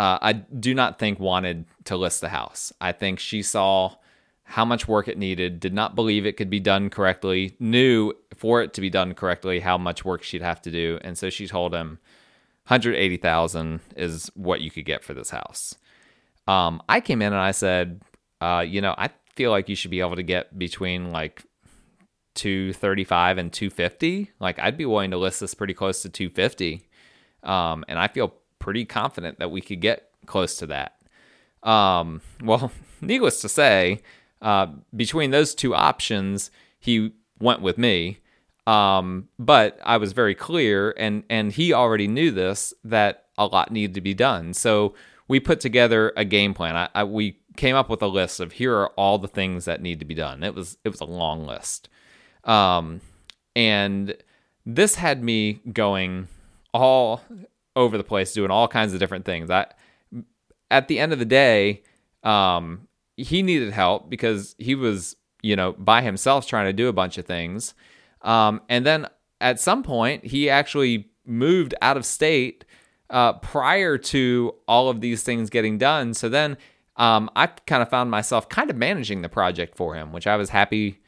uh, 0.00 0.18
I 0.20 0.32
do 0.32 0.74
not 0.74 0.98
think 0.98 1.20
wanted 1.20 1.64
to 1.84 1.96
list 1.96 2.20
the 2.20 2.28
house. 2.28 2.72
I 2.80 2.90
think 2.90 3.20
she 3.20 3.40
saw 3.40 3.94
how 4.42 4.64
much 4.64 4.88
work 4.88 5.06
it 5.06 5.16
needed, 5.16 5.60
did 5.60 5.72
not 5.72 5.94
believe 5.94 6.26
it 6.26 6.36
could 6.36 6.50
be 6.50 6.58
done 6.58 6.90
correctly, 6.90 7.54
knew 7.60 8.12
for 8.34 8.60
it 8.60 8.74
to 8.74 8.80
be 8.80 8.90
done 8.90 9.14
correctly 9.14 9.60
how 9.60 9.78
much 9.78 10.04
work 10.04 10.24
she'd 10.24 10.42
have 10.42 10.60
to 10.62 10.72
do, 10.72 10.98
and 11.02 11.16
so 11.16 11.30
she 11.30 11.46
told 11.46 11.72
him 11.72 12.00
180,000 12.66 13.78
is 13.94 14.28
what 14.34 14.60
you 14.60 14.72
could 14.72 14.86
get 14.86 15.04
for 15.04 15.14
this 15.14 15.30
house. 15.30 15.76
Um, 16.48 16.82
I 16.88 17.00
came 17.00 17.22
in 17.22 17.32
and 17.32 17.40
I 17.40 17.52
said, 17.52 18.02
uh, 18.40 18.64
you 18.66 18.80
know, 18.80 18.96
I 18.98 19.10
feel 19.36 19.52
like 19.52 19.68
you 19.68 19.76
should 19.76 19.92
be 19.92 20.00
able 20.00 20.16
to 20.16 20.24
get 20.24 20.58
between 20.58 21.12
like 21.12 21.44
235 22.34 23.38
and 23.38 23.52
250. 23.52 24.32
Like 24.40 24.58
I'd 24.58 24.76
be 24.76 24.84
willing 24.84 25.12
to 25.12 25.16
list 25.16 25.38
this 25.38 25.54
pretty 25.54 25.74
close 25.74 26.02
to 26.02 26.08
250. 26.08 26.88
Um, 27.42 27.84
and 27.88 27.98
I 27.98 28.08
feel 28.08 28.34
pretty 28.58 28.84
confident 28.84 29.38
that 29.38 29.50
we 29.50 29.60
could 29.60 29.80
get 29.80 30.10
close 30.26 30.56
to 30.56 30.66
that. 30.66 30.96
Um, 31.62 32.20
well, 32.42 32.72
needless 33.00 33.40
to 33.42 33.48
say, 33.48 34.02
uh, 34.40 34.66
between 34.94 35.30
those 35.30 35.54
two 35.54 35.74
options, 35.74 36.50
he 36.78 37.12
went 37.38 37.60
with 37.60 37.78
me. 37.78 38.18
Um, 38.66 39.28
but 39.38 39.78
I 39.84 39.96
was 39.96 40.12
very 40.12 40.34
clear, 40.34 40.94
and 40.96 41.24
and 41.28 41.52
he 41.52 41.72
already 41.72 42.06
knew 42.06 42.30
this 42.30 42.72
that 42.84 43.26
a 43.36 43.46
lot 43.46 43.72
needed 43.72 43.94
to 43.94 44.00
be 44.00 44.14
done. 44.14 44.54
So 44.54 44.94
we 45.26 45.40
put 45.40 45.60
together 45.60 46.12
a 46.16 46.24
game 46.24 46.54
plan. 46.54 46.76
I, 46.76 46.88
I, 46.94 47.04
we 47.04 47.38
came 47.56 47.74
up 47.74 47.90
with 47.90 48.02
a 48.02 48.06
list 48.06 48.38
of 48.38 48.52
here 48.52 48.74
are 48.76 48.88
all 48.90 49.18
the 49.18 49.28
things 49.28 49.64
that 49.64 49.82
need 49.82 49.98
to 49.98 50.04
be 50.04 50.14
done. 50.14 50.42
It 50.44 50.54
was 50.54 50.78
it 50.84 50.90
was 50.90 51.00
a 51.00 51.06
long 51.06 51.44
list, 51.44 51.88
um, 52.44 53.00
and 53.56 54.16
this 54.64 54.94
had 54.94 55.24
me 55.24 55.60
going 55.72 56.28
all 56.72 57.20
over 57.74 57.96
the 57.96 58.04
place, 58.04 58.32
doing 58.32 58.50
all 58.50 58.68
kinds 58.68 58.92
of 58.92 59.00
different 59.00 59.24
things. 59.24 59.50
I 59.50 59.66
at 60.72 60.88
the 60.88 60.98
end 60.98 61.12
of 61.12 61.18
the 61.18 61.24
day, 61.26 61.82
um, 62.24 62.88
he 63.16 63.42
needed 63.42 63.72
help 63.72 64.08
because 64.08 64.56
he 64.58 64.74
was, 64.74 65.16
you 65.42 65.54
know, 65.54 65.72
by 65.72 66.00
himself 66.00 66.46
trying 66.46 66.66
to 66.66 66.72
do 66.72 66.88
a 66.88 66.92
bunch 66.92 67.18
of 67.18 67.26
things. 67.26 67.74
Um, 68.22 68.62
and 68.68 68.86
then 68.86 69.06
at 69.40 69.60
some 69.60 69.82
point, 69.82 70.24
he 70.24 70.48
actually 70.48 71.10
moved 71.26 71.74
out 71.82 71.96
of 71.96 72.06
state 72.06 72.64
uh, 73.10 73.34
prior 73.34 73.98
to 73.98 74.54
all 74.66 74.88
of 74.88 75.02
these 75.02 75.22
things 75.22 75.50
getting 75.50 75.76
done. 75.76 76.14
So 76.14 76.28
then 76.30 76.56
um, 76.96 77.30
I 77.36 77.48
kind 77.48 77.82
of 77.82 77.90
found 77.90 78.10
myself 78.10 78.48
kind 78.48 78.70
of 78.70 78.76
managing 78.76 79.20
the 79.20 79.28
project 79.28 79.76
for 79.76 79.94
him, 79.94 80.12
which 80.12 80.26
I 80.26 80.36
was 80.36 80.48
happy. 80.48 80.98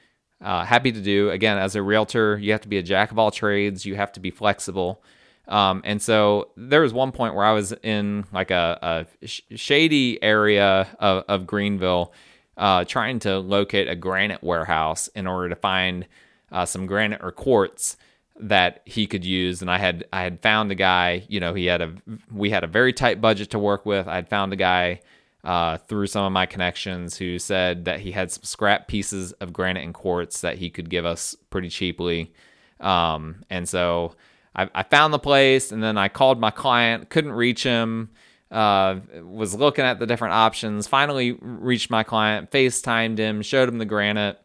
Uh, 0.43 0.63
happy 0.63 0.93
to 0.93 1.01
do 1.01 1.31
again 1.31 1.57
as 1.57 1.75
a 1.75 1.83
realtor 1.83 2.37
you 2.37 2.53
have 2.53 2.61
to 2.61 2.69
be 2.69 2.77
a 2.77 2.83
jack 2.83 3.11
of 3.11 3.19
all 3.19 3.31
trades 3.31 3.87
you 3.87 3.95
have 3.95 4.13
to 4.13 4.21
be 4.21 4.31
flexible 4.31 5.03
um, 5.49 5.83
and 5.85 6.01
so 6.01 6.51
there 6.57 6.81
was 6.81 6.93
one 6.93 7.13
point 7.13 7.35
where 7.35 7.45
I 7.45 7.53
was 7.53 7.73
in 7.83 8.25
like 8.33 8.51
a, 8.51 9.07
a 9.23 9.27
sh- 9.27 9.43
shady 9.57 10.23
area 10.23 10.89
of, 10.99 11.25
of 11.29 11.47
Greenville, 11.47 12.13
uh, 12.57 12.85
trying 12.85 13.19
to 13.21 13.39
locate 13.39 13.89
a 13.89 13.95
granite 13.95 14.43
warehouse 14.43 15.09
in 15.09 15.27
order 15.27 15.51
to 15.51 15.57
find 15.57 16.07
uh, 16.51 16.65
some 16.65 16.87
granite 16.87 17.21
or 17.23 17.31
quartz 17.31 17.97
that 18.41 18.81
he 18.85 19.07
could 19.07 19.25
use. 19.25 19.61
And 19.61 19.71
I 19.71 19.79
had 19.79 20.07
I 20.13 20.23
had 20.23 20.41
found 20.41 20.73
a 20.73 20.75
guy. 20.75 21.25
You 21.29 21.41
know, 21.41 21.53
he 21.53 21.67
had 21.67 21.83
a 21.83 21.95
we 22.33 22.51
had 22.51 22.65
a 22.65 22.69
very 22.69 22.93
tight 22.93 23.21
budget 23.21 23.51
to 23.51 23.59
work 23.59 23.85
with. 23.85 24.09
I 24.09 24.15
had 24.15 24.29
found 24.29 24.53
a 24.53 24.57
guy. 24.57 25.01
Uh, 25.43 25.77
through 25.77 26.07
some 26.07 26.25
of 26.25 26.33
my 26.33 26.47
connections, 26.47 27.19
who 27.19 27.39
said 27.39 27.85
that 27.85 28.01
he 28.01 28.13
had 28.13 28.33
some 28.33 28.43
scrap 28.45 28.89
pieces 28.89 29.33
of 29.33 29.53
granite 29.53 29.85
and 29.85 29.93
quartz 29.93 30.41
that 30.41 30.57
he 30.57 30.71
could 30.71 30.89
give 30.89 31.05
us 31.05 31.37
pretty 31.51 31.69
cheaply. 31.69 32.33
Um, 32.81 33.45
and 33.51 33.69
so 33.69 34.15
I, 34.55 34.69
I 34.75 34.83
found 34.83 35.13
the 35.13 35.19
place 35.19 35.73
and 35.73 35.83
then 35.83 35.99
I 35.99 36.09
called 36.09 36.41
my 36.41 36.51
client, 36.51 37.11
couldn't 37.11 37.33
reach 37.33 37.63
him. 37.63 38.11
Uh, 38.51 39.01
was 39.23 39.55
looking 39.55 39.85
at 39.85 39.99
the 39.99 40.07
different 40.07 40.35
options. 40.35 40.87
Finally, 40.87 41.33
reached 41.41 41.91
my 41.91 42.05
client, 42.05 42.53
FaceTimed 42.53 43.19
him, 43.19 43.43
showed 43.43 43.69
him 43.69 43.79
the 43.79 43.85
granite 43.85 44.41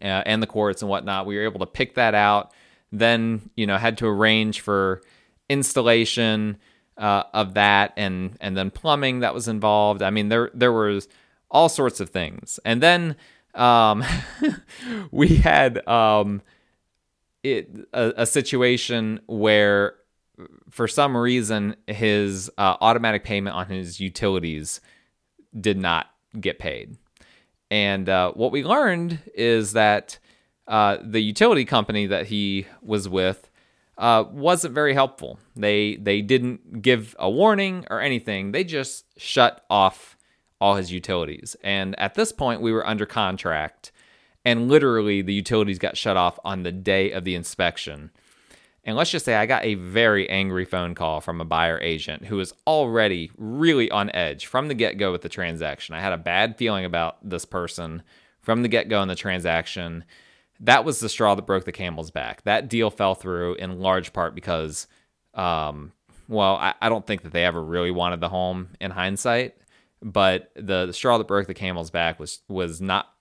uh, 0.00 0.22
and 0.24 0.40
the 0.40 0.46
quartz 0.46 0.82
and 0.82 0.88
whatnot. 0.88 1.26
We 1.26 1.36
were 1.36 1.42
able 1.42 1.58
to 1.60 1.66
pick 1.66 1.94
that 1.94 2.14
out. 2.14 2.52
Then, 2.92 3.50
you 3.56 3.66
know, 3.66 3.76
had 3.76 3.98
to 3.98 4.06
arrange 4.06 4.60
for 4.60 5.02
installation 5.48 6.58
uh, 6.96 7.24
of 7.32 7.54
that 7.54 7.92
and 7.96 8.36
and 8.40 8.56
then 8.56 8.70
plumbing 8.70 9.20
that 9.20 9.34
was 9.34 9.48
involved. 9.48 10.02
I 10.02 10.10
mean, 10.10 10.28
there 10.28 10.50
there 10.54 10.72
was 10.72 11.08
all 11.50 11.68
sorts 11.68 12.00
of 12.00 12.10
things. 12.10 12.60
And 12.64 12.82
then 12.82 13.16
um, 13.54 14.04
we 15.10 15.36
had 15.36 15.86
um, 15.88 16.42
it 17.42 17.68
a, 17.92 18.12
a 18.18 18.26
situation 18.26 19.20
where 19.26 19.94
for 20.70 20.86
some 20.86 21.16
reason 21.16 21.76
his 21.86 22.50
uh, 22.58 22.76
automatic 22.80 23.24
payment 23.24 23.56
on 23.56 23.66
his 23.66 24.00
utilities 24.00 24.80
did 25.58 25.78
not 25.78 26.06
get 26.40 26.58
paid. 26.58 26.96
And 27.70 28.08
uh, 28.08 28.32
what 28.32 28.52
we 28.52 28.64
learned 28.64 29.18
is 29.34 29.72
that 29.72 30.18
uh, 30.66 30.98
the 31.02 31.20
utility 31.20 31.64
company 31.64 32.06
that 32.06 32.26
he 32.26 32.66
was 32.82 33.08
with 33.08 33.50
uh, 33.96 34.24
wasn't 34.30 34.74
very 34.74 34.94
helpful. 34.94 35.38
They 35.56 35.96
they 35.96 36.22
didn't 36.22 36.82
give 36.82 37.16
a 37.18 37.28
warning 37.28 37.86
or 37.90 38.00
anything. 38.00 38.52
They 38.52 38.64
just 38.64 39.04
shut 39.18 39.64
off 39.68 40.16
all 40.60 40.76
his 40.76 40.92
utilities. 40.92 41.56
And 41.62 41.98
at 41.98 42.14
this 42.14 42.32
point, 42.32 42.60
we 42.60 42.72
were 42.72 42.86
under 42.86 43.06
contract 43.06 43.92
and 44.48 44.66
literally 44.66 45.20
the 45.20 45.34
utilities 45.34 45.78
got 45.78 45.98
shut 45.98 46.16
off 46.16 46.38
on 46.42 46.62
the 46.62 46.72
day 46.72 47.10
of 47.10 47.24
the 47.24 47.34
inspection. 47.34 48.10
And 48.82 48.96
let's 48.96 49.10
just 49.10 49.26
say 49.26 49.34
I 49.34 49.44
got 49.44 49.62
a 49.62 49.74
very 49.74 50.26
angry 50.30 50.64
phone 50.64 50.94
call 50.94 51.20
from 51.20 51.42
a 51.42 51.44
buyer 51.44 51.78
agent 51.82 52.24
who 52.24 52.36
was 52.36 52.54
already 52.66 53.30
really 53.36 53.90
on 53.90 54.10
edge 54.14 54.46
from 54.46 54.68
the 54.68 54.74
get 54.74 54.96
go 54.96 55.12
with 55.12 55.20
the 55.20 55.28
transaction. 55.28 55.94
I 55.94 56.00
had 56.00 56.14
a 56.14 56.18
bad 56.18 56.56
feeling 56.56 56.86
about 56.86 57.18
this 57.28 57.44
person 57.44 58.02
from 58.40 58.62
the 58.62 58.68
get 58.68 58.88
go 58.88 59.02
in 59.02 59.08
the 59.08 59.14
transaction. 59.14 60.06
That 60.60 60.86
was 60.86 61.00
the 61.00 61.10
straw 61.10 61.34
that 61.34 61.46
broke 61.46 61.66
the 61.66 61.70
camel's 61.70 62.10
back. 62.10 62.42
That 62.44 62.70
deal 62.70 62.88
fell 62.88 63.14
through 63.14 63.56
in 63.56 63.80
large 63.80 64.14
part 64.14 64.34
because, 64.34 64.86
um, 65.34 65.92
well, 66.26 66.56
I, 66.56 66.72
I 66.80 66.88
don't 66.88 67.06
think 67.06 67.20
that 67.24 67.34
they 67.34 67.44
ever 67.44 67.62
really 67.62 67.90
wanted 67.90 68.20
the 68.20 68.30
home 68.30 68.68
in 68.80 68.92
hindsight. 68.92 69.56
But 70.00 70.52
the, 70.54 70.86
the 70.86 70.94
straw 70.94 71.18
that 71.18 71.28
broke 71.28 71.48
the 71.48 71.52
camel's 71.52 71.90
back 71.90 72.18
was 72.18 72.40
was 72.48 72.80
not 72.80 73.12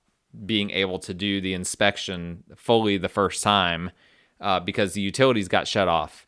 being 0.46 0.70
able 0.72 1.00
to 1.00 1.14
do 1.14 1.42
the 1.42 1.54
inspection 1.54 2.44
fully 2.56 2.98
the 2.98 3.10
first 3.10 3.44
time 3.44 3.92
uh, 4.40 4.60
because 4.60 4.94
the 4.94 5.02
utilities 5.02 5.48
got 5.48 5.68
shut 5.68 5.88
off. 5.88 6.28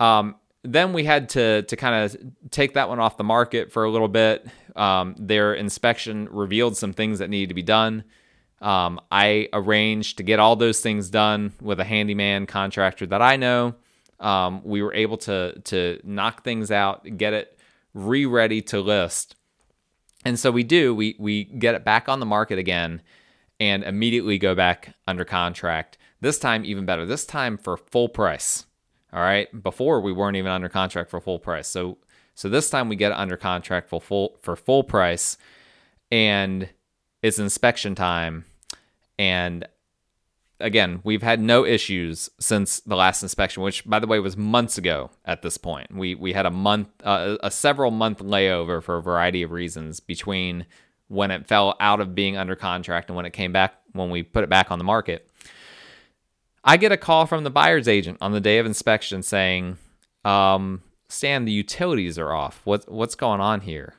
Um, 0.00 0.36
then 0.62 0.92
we 0.94 1.04
had 1.04 1.28
to 1.30 1.62
to 1.62 1.76
kind 1.76 2.04
of 2.04 2.16
take 2.50 2.74
that 2.74 2.88
one 2.88 2.98
off 2.98 3.16
the 3.16 3.24
market 3.24 3.70
for 3.70 3.84
a 3.84 3.90
little 3.90 4.08
bit. 4.08 4.46
Um, 4.74 5.14
their 5.18 5.54
inspection 5.54 6.28
revealed 6.30 6.76
some 6.76 6.92
things 6.92 7.18
that 7.18 7.28
needed 7.28 7.50
to 7.50 7.54
be 7.54 7.62
done. 7.62 8.04
Um, 8.60 8.98
I 9.12 9.50
arranged 9.52 10.16
to 10.16 10.22
get 10.22 10.38
all 10.40 10.56
those 10.56 10.80
things 10.80 11.10
done 11.10 11.52
with 11.60 11.80
a 11.80 11.84
handyman 11.84 12.46
contractor 12.46 13.04
that 13.06 13.20
I 13.20 13.36
know. 13.36 13.74
Um, 14.18 14.62
we 14.64 14.82
were 14.82 14.94
able 14.94 15.18
to 15.18 15.60
to 15.64 16.00
knock 16.02 16.44
things 16.44 16.70
out, 16.70 17.04
get 17.18 17.34
it 17.34 17.58
re-ready 17.92 18.62
to 18.62 18.80
list, 18.80 19.36
and 20.24 20.38
so 20.38 20.50
we 20.50 20.62
do. 20.62 20.94
We 20.94 21.14
we 21.18 21.44
get 21.44 21.74
it 21.74 21.84
back 21.84 22.08
on 22.08 22.20
the 22.20 22.26
market 22.26 22.58
again, 22.58 23.02
and 23.64 23.82
immediately 23.82 24.38
go 24.38 24.54
back 24.54 24.94
under 25.06 25.24
contract. 25.24 25.96
This 26.20 26.38
time, 26.38 26.64
even 26.64 26.84
better. 26.84 27.06
This 27.06 27.24
time 27.24 27.56
for 27.56 27.76
full 27.76 28.08
price. 28.08 28.66
All 29.12 29.20
right. 29.20 29.48
Before 29.62 30.00
we 30.00 30.12
weren't 30.12 30.36
even 30.36 30.50
under 30.50 30.68
contract 30.68 31.10
for 31.10 31.20
full 31.20 31.38
price. 31.38 31.66
So 31.68 31.98
so 32.34 32.48
this 32.48 32.68
time 32.68 32.88
we 32.88 32.96
get 32.96 33.12
under 33.12 33.36
contract 33.36 33.88
for 33.88 34.00
full 34.00 34.36
for 34.42 34.56
full 34.56 34.84
price, 34.84 35.38
and 36.10 36.68
it's 37.22 37.38
inspection 37.38 37.94
time. 37.94 38.44
And 39.18 39.66
again, 40.58 41.00
we've 41.04 41.22
had 41.22 41.40
no 41.40 41.64
issues 41.64 42.28
since 42.40 42.80
the 42.80 42.96
last 42.96 43.22
inspection, 43.22 43.62
which 43.62 43.88
by 43.88 44.00
the 44.00 44.08
way 44.08 44.18
was 44.18 44.36
months 44.36 44.76
ago 44.76 45.10
at 45.24 45.42
this 45.42 45.56
point. 45.56 45.94
We 45.94 46.16
we 46.16 46.32
had 46.32 46.44
a 46.44 46.50
month 46.50 46.88
uh, 47.04 47.36
a 47.42 47.50
several 47.50 47.92
month 47.92 48.18
layover 48.18 48.82
for 48.82 48.96
a 48.96 49.02
variety 49.02 49.42
of 49.42 49.52
reasons 49.52 50.00
between 50.00 50.66
when 51.08 51.30
it 51.30 51.46
fell 51.46 51.76
out 51.80 52.00
of 52.00 52.14
being 52.14 52.36
under 52.36 52.56
contract 52.56 53.08
and 53.08 53.16
when 53.16 53.26
it 53.26 53.32
came 53.32 53.52
back 53.52 53.74
when 53.92 54.10
we 54.10 54.22
put 54.22 54.44
it 54.44 54.50
back 54.50 54.70
on 54.70 54.78
the 54.78 54.84
market. 54.84 55.28
I 56.64 56.76
get 56.76 56.92
a 56.92 56.96
call 56.96 57.26
from 57.26 57.44
the 57.44 57.50
buyer's 57.50 57.88
agent 57.88 58.18
on 58.20 58.32
the 58.32 58.40
day 58.40 58.58
of 58.58 58.66
inspection 58.66 59.22
saying, 59.22 59.76
um, 60.24 60.82
Stan, 61.08 61.44
the 61.44 61.52
utilities 61.52 62.18
are 62.18 62.32
off. 62.32 62.60
What, 62.64 62.90
what's 62.90 63.14
going 63.14 63.40
on 63.40 63.60
here? 63.60 63.94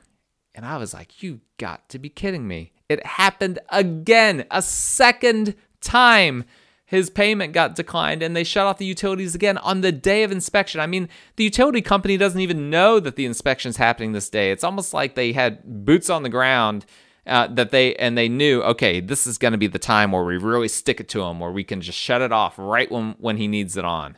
And 0.54 0.66
I 0.66 0.76
was 0.78 0.92
like, 0.92 1.22
You 1.22 1.40
got 1.58 1.88
to 1.90 1.98
be 1.98 2.08
kidding 2.08 2.48
me. 2.48 2.72
It 2.88 3.04
happened 3.06 3.58
again, 3.70 4.46
a 4.50 4.62
second 4.62 5.54
time. 5.80 6.44
His 6.86 7.10
payment 7.10 7.52
got 7.52 7.74
declined 7.74 8.22
and 8.22 8.34
they 8.34 8.44
shut 8.44 8.66
off 8.66 8.78
the 8.78 8.86
utilities 8.86 9.34
again 9.34 9.58
on 9.58 9.80
the 9.80 9.92
day 9.92 10.22
of 10.22 10.32
inspection. 10.32 10.80
I 10.80 10.86
mean, 10.86 11.08
the 11.34 11.44
utility 11.44 11.82
company 11.82 12.16
doesn't 12.16 12.40
even 12.40 12.70
know 12.70 13.00
that 13.00 13.16
the 13.16 13.26
inspection's 13.26 13.76
happening 13.76 14.12
this 14.12 14.30
day. 14.30 14.52
It's 14.52 14.64
almost 14.64 14.94
like 14.94 15.14
they 15.14 15.32
had 15.32 15.84
boots 15.84 16.08
on 16.08 16.22
the 16.22 16.28
ground 16.28 16.86
uh, 17.26 17.48
that 17.48 17.72
they 17.72 17.96
and 17.96 18.16
they 18.16 18.28
knew 18.28 18.62
okay 18.62 19.00
this 19.00 19.26
is 19.26 19.36
going 19.36 19.50
to 19.50 19.58
be 19.58 19.66
the 19.66 19.80
time 19.80 20.12
where 20.12 20.22
we 20.22 20.36
really 20.36 20.68
stick 20.68 21.00
it 21.00 21.08
to 21.08 21.22
him 21.22 21.40
where 21.40 21.50
we 21.50 21.64
can 21.64 21.80
just 21.80 21.98
shut 21.98 22.22
it 22.22 22.30
off 22.30 22.54
right 22.56 22.88
when 22.88 23.16
when 23.18 23.36
he 23.36 23.48
needs 23.48 23.76
it 23.76 23.84
on 23.84 24.16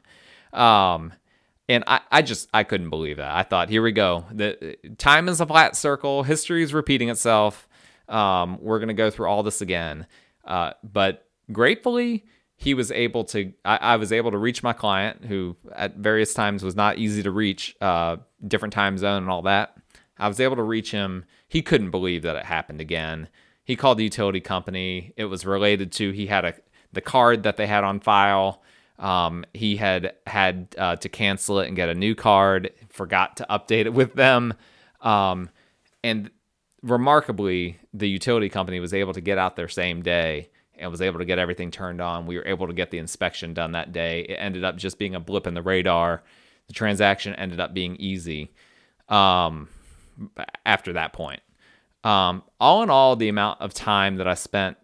um 0.53 1.11
and 1.69 1.85
I, 1.87 2.01
I 2.11 2.23
just 2.23 2.49
I 2.55 2.65
couldn't 2.65 2.91
believe 2.91 3.19
that. 3.19 3.35
I 3.35 3.43
thought, 3.43 3.69
here 3.69 3.83
we 3.83 3.93
go. 3.93 4.25
The 4.33 4.77
time 4.97 5.29
is 5.29 5.41
a 5.41 5.47
flat 5.47 5.77
circle. 5.77 6.23
History 6.23 6.63
is 6.63 6.73
repeating 6.73 7.11
itself. 7.11 7.69
Um, 8.09 8.59
we're 8.61 8.79
gonna 8.79 8.95
go 8.95 9.11
through 9.11 9.29
all 9.29 9.43
this 9.43 9.61
again. 9.61 10.07
Uh, 10.45 10.73
but 10.83 11.27
gratefully, 11.53 12.25
he 12.59 12.75
was 12.75 12.93
able 12.93 13.25
to. 13.25 13.53
I, 13.65 13.77
I, 13.77 13.97
was 13.97 14.13
able 14.13 14.31
to 14.31 14.37
reach 14.39 14.63
my 14.63 14.75
client, 14.75 15.25
who 15.25 15.57
at 15.75 15.97
various 15.97 16.35
times 16.35 16.63
was 16.63 16.77
not 16.77 16.99
easy 16.99 17.23
to 17.23 17.31
reach, 17.31 17.75
uh, 17.81 18.19
different 18.47 18.75
time 18.75 18.99
zone 18.99 19.23
and 19.23 19.31
all 19.31 19.43
that. 19.43 19.77
I 20.19 20.29
was 20.29 20.41
able 20.41 20.57
to 20.57 20.63
reach 20.63 20.91
him. 20.91 21.25
He 21.47 21.63
couldn't 21.63 21.91
believe 21.91 22.23
that 22.23 22.37
it 22.37 22.45
happened 22.45 22.81
again. 22.81 23.29
He 23.65 23.77
called 23.77 23.99
the 23.99 24.05
utility 24.05 24.41
company. 24.41 25.15
It 25.17 25.27
was 25.27 25.47
related 25.47 25.93
to 25.93 26.11
he 26.11 26.27
had 26.27 26.45
a 26.45 26.55
the 26.93 27.01
card 27.01 27.45
that 27.45 27.57
they 27.57 27.67
had 27.67 27.85
on 27.85 28.01
file 28.01 28.63
um, 28.99 29.45
he 29.55 29.77
had 29.77 30.15
had 30.27 30.75
uh, 30.77 30.97
to 30.97 31.09
cancel 31.09 31.61
it 31.61 31.69
and 31.69 31.77
get 31.77 31.89
a 31.89 31.95
new 31.95 32.15
card, 32.15 32.73
forgot 32.89 33.37
to 33.37 33.47
update 33.49 33.87
it 33.87 33.95
with 33.95 34.15
them. 34.15 34.55
Um, 35.01 35.51
and 36.03 36.31
remarkably, 36.83 37.79
the 37.95 38.09
utility 38.09 38.49
company 38.49 38.81
was 38.81 38.93
able 38.93 39.15
to 39.15 39.21
get 39.21 39.39
out 39.39 39.57
there 39.57 39.69
same 39.69 40.03
day 40.03 40.51
and 40.79 40.91
was 40.91 41.03
able 41.03 41.19
to 41.19 41.25
get 41.25 41.39
everything 41.39 41.71
turned 41.71 42.01
on. 42.01 42.27
We 42.27 42.37
were 42.37 42.47
able 42.47 42.67
to 42.67 42.73
get 42.73 42.91
the 42.91 42.99
inspection 42.99 43.55
done 43.55 43.73
that 43.73 43.93
day. 43.93 44.23
It 44.23 44.35
ended 44.35 44.65
up 44.65 44.77
just 44.77 44.99
being 44.99 45.15
a 45.15 45.21
blip 45.21 45.47
in 45.47 45.55
the 45.55 45.63
radar. 45.63 46.23
The 46.67 46.73
transaction 46.73 47.35
ended 47.35 47.61
up 47.61 47.75
being 47.75 47.97
easy 47.97 48.53
um, 49.09 49.69
after 50.65 50.93
that 50.95 51.13
point. 51.13 51.41
Um, 52.05 52.43
all 52.61 52.83
in 52.83 52.91
all, 52.91 53.17
the 53.17 53.29
amount 53.29 53.61
of 53.61 53.75
time 53.75 54.17
that 54.17 54.29
I 54.29 54.35
spent 54.35 54.77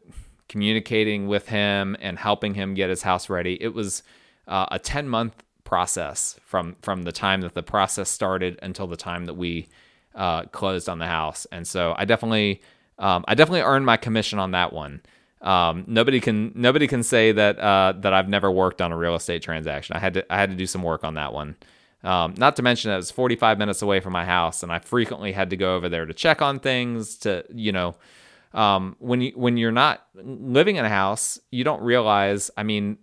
communicating 0.48 1.26
with 1.26 1.48
him 1.48 1.96
and 2.00 2.18
helping 2.18 2.54
him 2.54 2.74
get 2.74 2.90
his 2.90 3.02
house 3.02 3.28
ready. 3.28 3.60
It 3.62 3.74
was 3.74 4.02
uh, 4.46 4.66
a 4.70 4.78
10 4.78 5.08
month 5.08 5.42
process 5.64 6.38
from 6.44 6.76
from 6.82 7.02
the 7.02 7.12
time 7.12 7.40
that 7.40 7.54
the 7.54 7.62
process 7.62 8.10
started 8.10 8.58
until 8.62 8.86
the 8.86 8.96
time 8.96 9.24
that 9.24 9.34
we 9.34 9.66
uh, 10.14 10.42
closed 10.44 10.88
on 10.88 10.98
the 10.98 11.06
house. 11.06 11.46
And 11.50 11.66
so 11.66 11.94
I 11.96 12.04
definitely 12.04 12.62
um, 12.98 13.24
I 13.26 13.34
definitely 13.34 13.62
earned 13.62 13.86
my 13.86 13.96
commission 13.96 14.38
on 14.38 14.52
that 14.52 14.72
one. 14.72 15.02
Um, 15.44 15.84
nobody 15.86 16.20
can 16.20 16.52
nobody 16.54 16.88
can 16.88 17.02
say 17.02 17.30
that 17.32 17.58
uh, 17.58 17.92
that 17.98 18.14
I've 18.14 18.28
never 18.28 18.50
worked 18.50 18.80
on 18.80 18.92
a 18.92 18.96
real 18.96 19.14
estate 19.14 19.42
transaction. 19.42 19.94
I 19.94 19.98
had 19.98 20.14
to 20.14 20.32
I 20.32 20.38
had 20.38 20.50
to 20.50 20.56
do 20.56 20.66
some 20.66 20.82
work 20.82 21.04
on 21.04 21.14
that 21.14 21.32
one. 21.32 21.56
Um, 22.02 22.34
not 22.36 22.56
to 22.56 22.62
mention 22.62 22.90
that 22.90 22.94
it 22.94 22.98
was 22.98 23.10
45 23.10 23.58
minutes 23.58 23.80
away 23.80 24.00
from 24.00 24.12
my 24.12 24.24
house, 24.24 24.62
and 24.62 24.72
I 24.72 24.78
frequently 24.78 25.32
had 25.32 25.50
to 25.50 25.56
go 25.56 25.76
over 25.76 25.88
there 25.88 26.04
to 26.04 26.12
check 26.12 26.42
on 26.42 26.60
things, 26.60 27.16
to 27.18 27.44
you 27.54 27.72
know, 27.72 27.94
um, 28.54 28.96
when 28.98 29.20
you 29.20 29.32
when 29.34 29.58
you're 29.58 29.72
not 29.72 30.06
living 30.14 30.76
in 30.76 30.84
a 30.86 30.88
house, 30.88 31.38
you 31.50 31.62
don't 31.62 31.82
realize. 31.82 32.50
I 32.56 32.62
mean, 32.62 32.98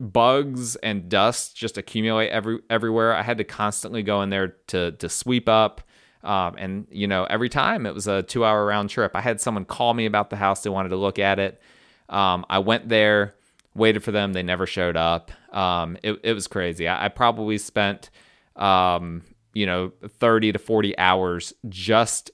bugs 0.00 0.76
and 0.76 1.08
dust 1.08 1.54
just 1.54 1.76
accumulate 1.76 2.30
every 2.30 2.60
everywhere. 2.70 3.14
I 3.14 3.22
had 3.22 3.38
to 3.38 3.44
constantly 3.44 4.02
go 4.02 4.22
in 4.22 4.30
there 4.30 4.48
to 4.68 4.92
to 4.92 5.08
sweep 5.08 5.48
up. 5.50 5.82
Um, 6.24 6.56
and 6.58 6.86
you 6.90 7.06
know, 7.06 7.24
every 7.24 7.48
time 7.48 7.86
it 7.86 7.94
was 7.94 8.06
a 8.06 8.22
two 8.22 8.44
hour 8.44 8.64
round 8.64 8.90
trip. 8.90 9.12
I 9.14 9.20
had 9.20 9.40
someone 9.40 9.64
call 9.64 9.94
me 9.94 10.06
about 10.06 10.30
the 10.30 10.36
house; 10.36 10.62
they 10.62 10.70
wanted 10.70 10.90
to 10.90 10.96
look 10.96 11.18
at 11.18 11.38
it. 11.38 11.60
Um, 12.08 12.44
I 12.48 12.58
went 12.58 12.88
there, 12.88 13.34
waited 13.74 14.02
for 14.02 14.12
them. 14.12 14.32
They 14.32 14.42
never 14.42 14.66
showed 14.66 14.96
up. 14.96 15.30
Um, 15.52 15.96
it 16.02 16.18
it 16.22 16.32
was 16.32 16.46
crazy. 16.46 16.88
I, 16.88 17.06
I 17.06 17.08
probably 17.08 17.58
spent, 17.58 18.10
um, 18.56 19.22
you 19.54 19.66
know, 19.66 19.92
thirty 20.08 20.52
to 20.52 20.58
forty 20.58 20.96
hours 20.98 21.52
just 21.68 22.30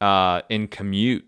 uh, 0.00 0.42
in 0.48 0.68
commute 0.68 1.24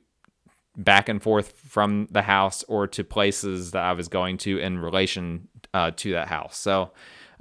back 0.76 1.08
and 1.08 1.22
forth 1.22 1.52
from 1.52 2.08
the 2.10 2.22
house 2.22 2.64
or 2.64 2.86
to 2.88 3.04
places 3.04 3.70
that 3.70 3.82
I 3.82 3.92
was 3.92 4.08
going 4.08 4.38
to 4.38 4.58
in 4.58 4.78
relation 4.78 5.48
uh, 5.72 5.92
to 5.96 6.12
that 6.12 6.28
house. 6.28 6.56
So, 6.56 6.90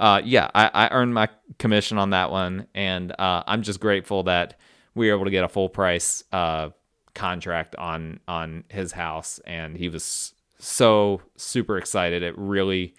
uh, 0.04 0.22
yeah, 0.26 0.50
I, 0.54 0.70
I, 0.74 0.88
earned 0.90 1.14
my 1.14 1.30
commission 1.60 1.98
on 1.98 2.10
that 2.10 2.30
one, 2.30 2.68
and 2.76 3.14
uh, 3.18 3.44
I'm 3.48 3.62
just 3.62 3.80
grateful 3.80 4.24
that 4.24 4.60
we 4.96 5.08
were 5.08 5.16
able 5.16 5.24
to 5.24 5.32
get 5.32 5.46
a 5.46 5.48
full 5.48 5.70
price 5.70 6.26
uh, 6.34 6.72
contract 7.16 7.74
on 7.78 8.20
on 8.28 8.66
his 8.68 8.92
house, 8.92 9.40
and 9.46 9.78
he 9.78 9.88
was 9.88 10.34
so 10.60 11.22
super 11.38 11.78
excited. 11.78 12.22
It 12.22 12.38
really 12.38 12.96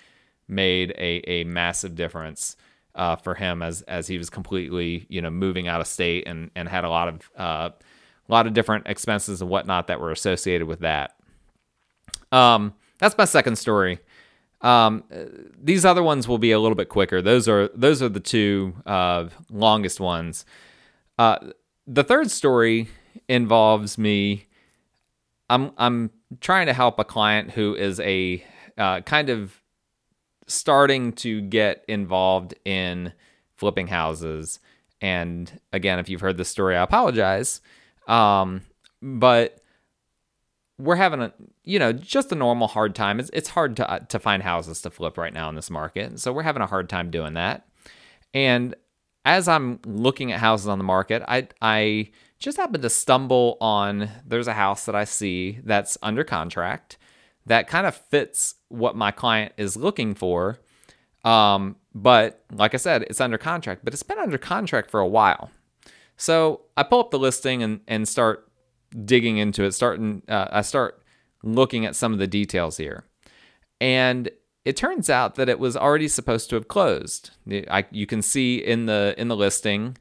made 0.48 0.92
a 0.92 1.30
a 1.30 1.44
massive 1.44 1.94
difference. 1.94 2.56
Uh, 2.94 3.16
for 3.16 3.34
him, 3.34 3.60
as 3.60 3.82
as 3.82 4.06
he 4.06 4.16
was 4.16 4.30
completely, 4.30 5.04
you 5.10 5.20
know, 5.20 5.28
moving 5.28 5.68
out 5.68 5.82
of 5.82 5.86
state 5.86 6.26
and 6.26 6.50
and 6.54 6.68
had 6.70 6.84
a 6.84 6.88
lot 6.88 7.08
of 7.08 7.30
uh, 7.36 7.68
a 8.28 8.32
lot 8.32 8.46
of 8.46 8.54
different 8.54 8.86
expenses 8.86 9.42
and 9.42 9.50
whatnot 9.50 9.88
that 9.88 10.00
were 10.00 10.12
associated 10.12 10.66
with 10.68 10.80
that. 10.80 11.16
Um, 12.32 12.72
that's 12.98 13.18
my 13.18 13.26
second 13.26 13.56
story. 13.56 13.98
Um, 14.64 15.04
these 15.62 15.84
other 15.84 16.02
ones 16.02 16.26
will 16.26 16.38
be 16.38 16.50
a 16.50 16.58
little 16.58 16.74
bit 16.74 16.88
quicker. 16.88 17.20
Those 17.20 17.46
are 17.48 17.68
those 17.68 18.02
are 18.02 18.08
the 18.08 18.18
two 18.18 18.74
uh, 18.86 19.28
longest 19.50 20.00
ones. 20.00 20.46
Uh, 21.18 21.36
the 21.86 22.02
third 22.02 22.30
story 22.30 22.88
involves 23.28 23.98
me. 23.98 24.46
I'm 25.50 25.72
I'm 25.76 26.10
trying 26.40 26.66
to 26.66 26.72
help 26.72 26.98
a 26.98 27.04
client 27.04 27.50
who 27.50 27.74
is 27.74 28.00
a 28.00 28.42
uh, 28.78 29.02
kind 29.02 29.28
of 29.28 29.60
starting 30.46 31.12
to 31.12 31.42
get 31.42 31.84
involved 31.86 32.54
in 32.64 33.12
flipping 33.56 33.88
houses. 33.88 34.60
And 35.02 35.60
again, 35.74 35.98
if 35.98 36.08
you've 36.08 36.22
heard 36.22 36.38
this 36.38 36.48
story, 36.48 36.74
I 36.74 36.82
apologize. 36.82 37.60
Um, 38.08 38.62
but 39.02 39.62
we're 40.78 40.96
having 40.96 41.20
a 41.20 41.34
you 41.64 41.78
know 41.78 41.92
just 41.92 42.32
a 42.32 42.34
normal 42.34 42.68
hard 42.68 42.94
time. 42.94 43.18
It's 43.20 43.30
it's 43.32 43.50
hard 43.50 43.76
to 43.76 43.90
uh, 43.90 43.98
to 44.00 44.18
find 44.18 44.42
houses 44.42 44.80
to 44.82 44.90
flip 44.90 45.18
right 45.18 45.32
now 45.32 45.48
in 45.48 45.54
this 45.54 45.70
market, 45.70 46.18
so 46.20 46.32
we're 46.32 46.42
having 46.42 46.62
a 46.62 46.66
hard 46.66 46.88
time 46.88 47.10
doing 47.10 47.34
that. 47.34 47.66
And 48.32 48.74
as 49.24 49.48
I'm 49.48 49.80
looking 49.86 50.32
at 50.32 50.40
houses 50.40 50.68
on 50.68 50.78
the 50.78 50.84
market, 50.84 51.22
I 51.26 51.48
I 51.60 52.10
just 52.38 52.56
happened 52.56 52.82
to 52.82 52.90
stumble 52.90 53.56
on 53.60 54.10
there's 54.26 54.48
a 54.48 54.52
house 54.54 54.84
that 54.86 54.94
I 54.94 55.04
see 55.04 55.60
that's 55.64 55.96
under 56.02 56.24
contract 56.24 56.98
that 57.46 57.68
kind 57.68 57.86
of 57.86 57.94
fits 57.94 58.54
what 58.68 58.96
my 58.96 59.10
client 59.10 59.52
is 59.56 59.76
looking 59.76 60.14
for. 60.14 60.58
Um, 61.24 61.76
but 61.94 62.44
like 62.52 62.74
I 62.74 62.76
said, 62.76 63.02
it's 63.04 63.20
under 63.20 63.38
contract, 63.38 63.84
but 63.84 63.92
it's 63.94 64.02
been 64.02 64.18
under 64.18 64.38
contract 64.38 64.90
for 64.90 65.00
a 65.00 65.06
while. 65.06 65.50
So 66.16 66.62
I 66.76 66.82
pull 66.82 67.00
up 67.00 67.10
the 67.10 67.18
listing 67.18 67.62
and, 67.62 67.80
and 67.86 68.08
start 68.08 68.50
digging 69.04 69.38
into 69.38 69.64
it. 69.64 69.72
Starting, 69.72 70.22
uh, 70.28 70.48
I 70.50 70.62
start 70.62 71.02
looking 71.44 71.86
at 71.86 71.94
some 71.94 72.12
of 72.12 72.18
the 72.18 72.26
details 72.26 72.78
here, 72.78 73.04
and 73.80 74.30
it 74.64 74.76
turns 74.76 75.10
out 75.10 75.34
that 75.34 75.48
it 75.48 75.58
was 75.58 75.76
already 75.76 76.08
supposed 76.08 76.48
to 76.50 76.56
have 76.56 76.68
closed. 76.68 77.30
I, 77.70 77.84
you 77.90 78.06
can 78.06 78.22
see 78.22 78.56
in 78.56 78.86
the 78.86 79.14
in 79.18 79.28
the 79.28 79.36
listing 79.36 79.96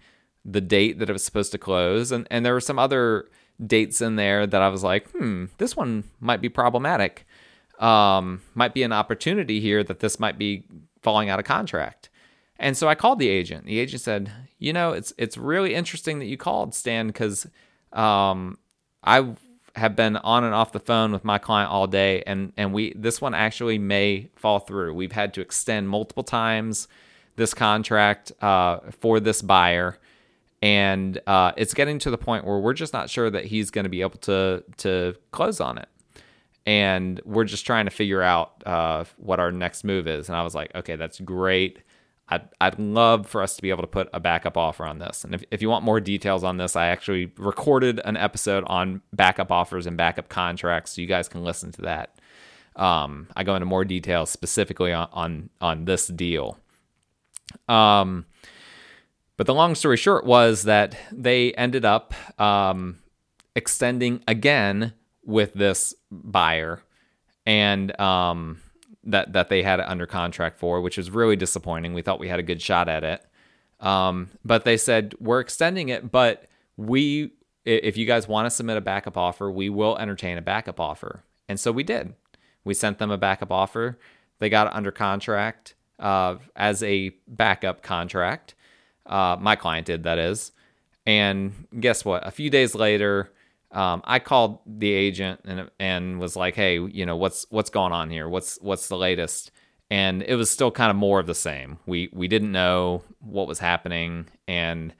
the 0.45 0.61
date 0.61 0.99
that 0.99 1.09
it 1.09 1.13
was 1.13 1.23
supposed 1.23 1.51
to 1.51 1.57
close, 1.57 2.11
and 2.11 2.27
and 2.31 2.45
there 2.45 2.53
were 2.53 2.61
some 2.61 2.79
other 2.79 3.29
dates 3.65 4.01
in 4.01 4.15
there 4.15 4.47
that 4.47 4.61
I 4.61 4.69
was 4.69 4.83
like, 4.83 5.09
hmm, 5.11 5.45
this 5.57 5.75
one 5.75 6.05
might 6.19 6.41
be 6.41 6.49
problematic. 6.49 7.27
Um, 7.79 8.41
might 8.53 8.73
be 8.73 8.83
an 8.83 8.93
opportunity 8.93 9.59
here 9.59 9.83
that 9.83 9.99
this 9.99 10.19
might 10.19 10.37
be 10.37 10.63
falling 11.01 11.29
out 11.29 11.39
of 11.39 11.45
contract. 11.45 12.09
And 12.57 12.77
so 12.77 12.87
I 12.87 12.95
called 12.95 13.19
the 13.19 13.29
agent. 13.29 13.65
The 13.65 13.79
agent 13.79 14.01
said, 14.01 14.31
"You 14.59 14.73
know, 14.73 14.93
it's 14.93 15.11
it's 15.17 15.37
really 15.37 15.73
interesting 15.73 16.19
that 16.19 16.25
you 16.25 16.37
called, 16.37 16.73
Stan, 16.73 17.07
because 17.07 17.47
um, 17.91 18.57
I 19.03 19.35
have 19.75 19.95
been 19.95 20.17
on 20.17 20.43
and 20.43 20.53
off 20.53 20.71
the 20.71 20.79
phone 20.79 21.11
with 21.11 21.23
my 21.23 21.37
client 21.37 21.71
all 21.71 21.87
day, 21.87 22.23
and 22.27 22.53
and 22.57 22.73
we 22.73 22.93
this 22.95 23.21
one 23.21 23.33
actually 23.33 23.79
may 23.79 24.29
fall 24.35 24.59
through. 24.59 24.93
We've 24.93 25.11
had 25.11 25.33
to 25.35 25.41
extend 25.41 25.89
multiple 25.89 26.23
times 26.23 26.87
this 27.35 27.53
contract 27.53 28.31
uh, 28.41 28.79
for 28.99 29.19
this 29.19 29.41
buyer." 29.41 29.97
and 30.63 31.19
uh, 31.27 31.51
it's 31.57 31.73
getting 31.73 31.99
to 31.99 32.09
the 32.09 32.17
point 32.17 32.45
where 32.45 32.57
we're 32.57 32.73
just 32.73 32.93
not 32.93 33.09
sure 33.09 33.29
that 33.29 33.43
he's 33.43 33.69
going 33.69 33.83
to 33.83 33.89
be 33.89 33.99
able 33.99 34.17
to 34.17 34.63
to 34.77 35.13
close 35.31 35.59
on 35.59 35.77
it 35.77 35.89
and 36.65 37.19
we're 37.25 37.43
just 37.43 37.65
trying 37.65 37.83
to 37.83 37.91
figure 37.91 38.21
out 38.21 38.63
uh, 38.65 39.03
what 39.17 39.41
our 39.41 39.51
next 39.51 39.83
move 39.83 40.07
is 40.07 40.29
and 40.29 40.37
i 40.37 40.41
was 40.41 40.55
like 40.55 40.73
okay 40.73 40.95
that's 40.95 41.19
great 41.19 41.79
I'd, 42.29 42.47
I'd 42.59 42.79
love 42.79 43.27
for 43.27 43.41
us 43.41 43.55
to 43.55 43.61
be 43.61 43.69
able 43.69 43.83
to 43.83 43.87
put 43.87 44.09
a 44.13 44.19
backup 44.19 44.57
offer 44.57 44.85
on 44.85 44.99
this. 44.99 45.23
And 45.23 45.35
if, 45.35 45.43
if 45.51 45.61
you 45.61 45.69
want 45.69 45.83
more 45.83 45.99
details 45.99 46.43
on 46.43 46.57
this, 46.57 46.75
I 46.75 46.87
actually 46.87 47.31
recorded 47.37 47.99
an 48.05 48.17
episode 48.17 48.63
on 48.67 49.01
backup 49.11 49.51
offers 49.51 49.85
and 49.85 49.97
backup 49.97 50.29
contracts, 50.29 50.93
so 50.93 51.01
you 51.01 51.07
guys 51.07 51.27
can 51.27 51.43
listen 51.43 51.71
to 51.73 51.81
that. 51.83 52.17
Um, 52.75 53.27
I 53.35 53.43
go 53.43 53.55
into 53.55 53.65
more 53.65 53.85
details 53.85 54.29
specifically 54.29 54.93
on, 54.93 55.09
on, 55.11 55.49
on 55.61 55.85
this 55.85 56.07
deal. 56.07 56.57
Um, 57.67 58.25
But 59.35 59.47
the 59.47 59.53
long 59.53 59.75
story 59.75 59.97
short 59.97 60.25
was 60.25 60.63
that 60.63 60.95
they 61.11 61.53
ended 61.53 61.85
up 61.85 62.13
um, 62.39 62.99
extending 63.55 64.23
again 64.27 64.93
with 65.25 65.53
this 65.53 65.93
buyer, 66.11 66.81
and 67.45 67.99
um, 67.99 68.61
that 69.03 69.33
that 69.33 69.49
they 69.49 69.63
had 69.63 69.79
it 69.79 69.87
under 69.87 70.05
contract 70.05 70.59
for, 70.59 70.81
which 70.81 70.97
was 70.97 71.11
really 71.11 71.35
disappointing. 71.35 71.93
We 71.93 72.01
thought 72.01 72.19
we 72.19 72.29
had 72.29 72.39
a 72.39 72.43
good 72.43 72.61
shot 72.61 72.87
at 72.87 73.03
it, 73.03 73.25
um, 73.79 74.29
but 74.45 74.63
they 74.65 74.77
said 74.77 75.15
we're 75.19 75.39
extending 75.39 75.89
it, 75.89 76.11
but 76.11 76.45
we 76.77 77.31
if 77.65 77.95
you 77.97 78.05
guys 78.05 78.27
want 78.27 78.45
to 78.45 78.49
submit 78.49 78.77
a 78.77 78.81
backup 78.81 79.17
offer, 79.17 79.49
we 79.49 79.69
will 79.69 79.97
entertain 79.97 80.37
a 80.37 80.41
backup 80.41 80.79
offer. 80.79 81.23
And 81.47 81.59
so 81.59 81.71
we 81.71 81.83
did. 81.83 82.13
We 82.63 82.73
sent 82.73 82.97
them 82.97 83.11
a 83.11 83.17
backup 83.17 83.51
offer. 83.51 83.97
They 84.39 84.49
got 84.49 84.67
it 84.67 84.73
under 84.73 84.91
contract 84.91 85.75
uh, 85.99 86.37
as 86.55 86.83
a 86.83 87.09
backup 87.27 87.81
contract. 87.81 88.55
Uh, 89.05 89.37
my 89.39 89.55
client 89.55 89.87
did, 89.87 90.03
that 90.03 90.17
is. 90.17 90.51
And 91.05 91.67
guess 91.79 92.05
what? 92.05 92.25
A 92.25 92.31
few 92.31 92.49
days 92.49 92.75
later, 92.75 93.31
um, 93.73 94.01
I 94.05 94.19
called 94.19 94.59
the 94.65 94.91
agent 94.91 95.41
and 95.45 95.69
and 95.79 96.19
was 96.19 96.35
like, 96.35 96.55
"Hey, 96.55 96.79
you 96.79 97.05
know 97.05 97.17
what's 97.17 97.45
what's 97.49 97.69
going 97.69 97.91
on 97.91 98.09
here? 98.09 98.29
What's 98.29 98.57
what's 98.61 98.87
the 98.87 98.97
latest?" 98.97 99.51
And 99.89 100.23
it 100.23 100.35
was 100.35 100.49
still 100.49 100.71
kind 100.71 100.89
of 100.89 100.95
more 100.95 101.19
of 101.19 101.27
the 101.27 101.35
same. 101.35 101.79
We 101.85 102.09
we 102.13 102.27
didn't 102.27 102.51
know 102.51 103.03
what 103.19 103.47
was 103.47 103.59
happening, 103.59 104.27
and 104.47 104.93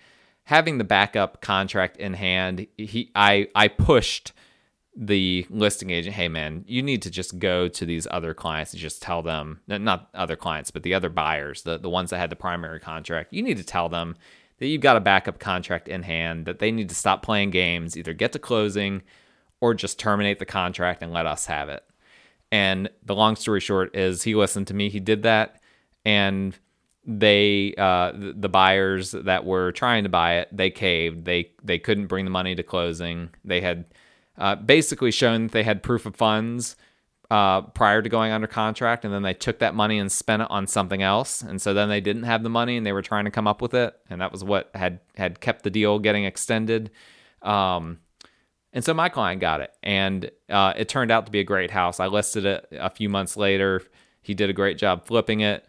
having 0.45 0.77
the 0.77 0.83
backup 0.83 1.41
contract 1.41 1.97
in 1.97 2.13
hand, 2.13 2.67
he 2.77 3.12
I 3.15 3.47
I 3.55 3.67
pushed 3.67 4.33
the 4.95 5.45
listing 5.49 5.89
agent, 5.89 6.15
hey 6.15 6.27
man, 6.27 6.63
you 6.67 6.83
need 6.83 7.01
to 7.01 7.09
just 7.09 7.39
go 7.39 7.67
to 7.67 7.86
these 7.86 8.07
other 8.12 8.33
clients 8.33 8.73
and 8.73 8.79
just 8.79 9.01
tell 9.01 9.23
them, 9.23 9.59
not 9.67 10.09
other 10.13 10.36
clients, 10.36 10.69
but 10.69 10.83
the 10.83 10.93
other 10.93 11.09
buyers, 11.09 11.63
the, 11.63 11.79
the 11.79 11.89
ones 11.89 12.12
that 12.12 12.19
had 12.19 12.29
the 12.29 12.36
primary 12.36 12.79
contract, 12.79 13.33
you 13.33 13.41
need 13.41 13.57
to 13.57 13.63
tell 13.63 13.89
them 13.89 14.15
that 14.63 14.69
you've 14.69 14.80
got 14.80 14.95
a 14.95 15.02
backup 15.02 15.39
contract 15.39 15.89
in 15.89 16.04
hand, 16.04 16.45
that 16.45 16.60
they 16.60 16.71
need 16.71 16.88
to 16.88 16.95
stop 16.95 17.21
playing 17.21 17.49
games, 17.49 17.97
either 17.97 18.13
get 18.13 18.32
to 18.32 18.39
closing 18.39 19.02
or 19.60 19.73
just 19.73 19.99
terminate 19.99 20.39
the 20.39 20.45
contract 20.45 21.04
and 21.04 21.12
let 21.12 21.26
us 21.26 21.47
have 21.47 21.67
it. 21.67 21.84
And 22.49 22.89
the 23.06 23.13
long 23.13 23.36
story 23.36 23.60
short 23.60 23.93
is 23.93 24.23
he 24.23 24.36
listened 24.36 24.67
to 24.67 24.73
me, 24.73 24.88
he 24.88 25.02
did 25.02 25.23
that, 25.23 25.62
and 26.06 26.58
they 27.06 27.73
uh, 27.78 28.13
the 28.15 28.47
buyers 28.47 29.12
that 29.12 29.43
were 29.43 29.73
trying 29.73 30.04
to 30.04 30.10
buy 30.10 30.36
it 30.36 30.47
they 30.54 30.69
caved 30.69 31.26
they 31.26 31.52
they 31.62 31.78
couldn't 31.78 32.08
bring 32.08 32.23
the 32.23 32.32
money 32.32 32.56
to 32.56 32.63
closing 32.63 33.30
they 33.43 33.60
had 33.60 33.84
uh, 34.38 34.56
basically 34.56 35.12
shown 35.12 35.43
that 35.43 35.52
they 35.52 35.63
had 35.63 35.84
proof 35.84 36.06
of 36.06 36.15
funds 36.15 36.78
uh, 37.31 37.62
prior 37.62 38.01
to 38.01 38.09
going 38.09 38.31
under 38.31 38.47
contract 38.47 39.05
and 39.05 39.13
then 39.13 39.23
they 39.23 39.33
took 39.33 39.59
that 39.59 39.73
money 39.73 39.97
and 39.97 40.12
spent 40.12 40.41
it 40.41 40.51
on 40.51 40.67
something 40.67 41.01
else. 41.01 41.41
And 41.41 41.62
so 41.62 41.73
then 41.73 41.89
they 41.89 42.01
didn't 42.01 42.23
have 42.23 42.43
the 42.43 42.49
money 42.49 42.77
and 42.77 42.86
they 42.86 42.93
were 42.93 43.01
trying 43.01 43.25
to 43.25 43.31
come 43.31 43.47
up 43.47 43.62
with 43.62 43.73
it. 43.73 43.95
And 44.09 44.21
that 44.21 44.31
was 44.31 44.43
what 44.43 44.69
had 44.75 44.99
had 45.15 45.39
kept 45.39 45.63
the 45.63 45.69
deal 45.69 45.99
getting 45.99 46.25
extended. 46.25 46.91
Um, 47.41 47.99
and 48.71 48.83
so 48.83 48.93
my 48.93 49.09
client 49.09 49.41
got 49.41 49.62
it. 49.62 49.71
And 49.83 50.29
uh, 50.49 50.73
it 50.75 50.89
turned 50.89 51.12
out 51.12 51.25
to 51.25 51.31
be 51.31 51.39
a 51.39 51.43
great 51.43 51.71
house. 51.71 51.99
I 51.99 52.07
listed 52.07 52.45
it 52.45 52.67
a 52.71 52.89
few 52.89 53.09
months 53.09 53.38
later. 53.38 53.81
He 54.21 54.33
did 54.33 54.49
a 54.49 54.53
great 54.53 54.77
job 54.77 55.05
flipping 55.05 55.41
it 55.41 55.67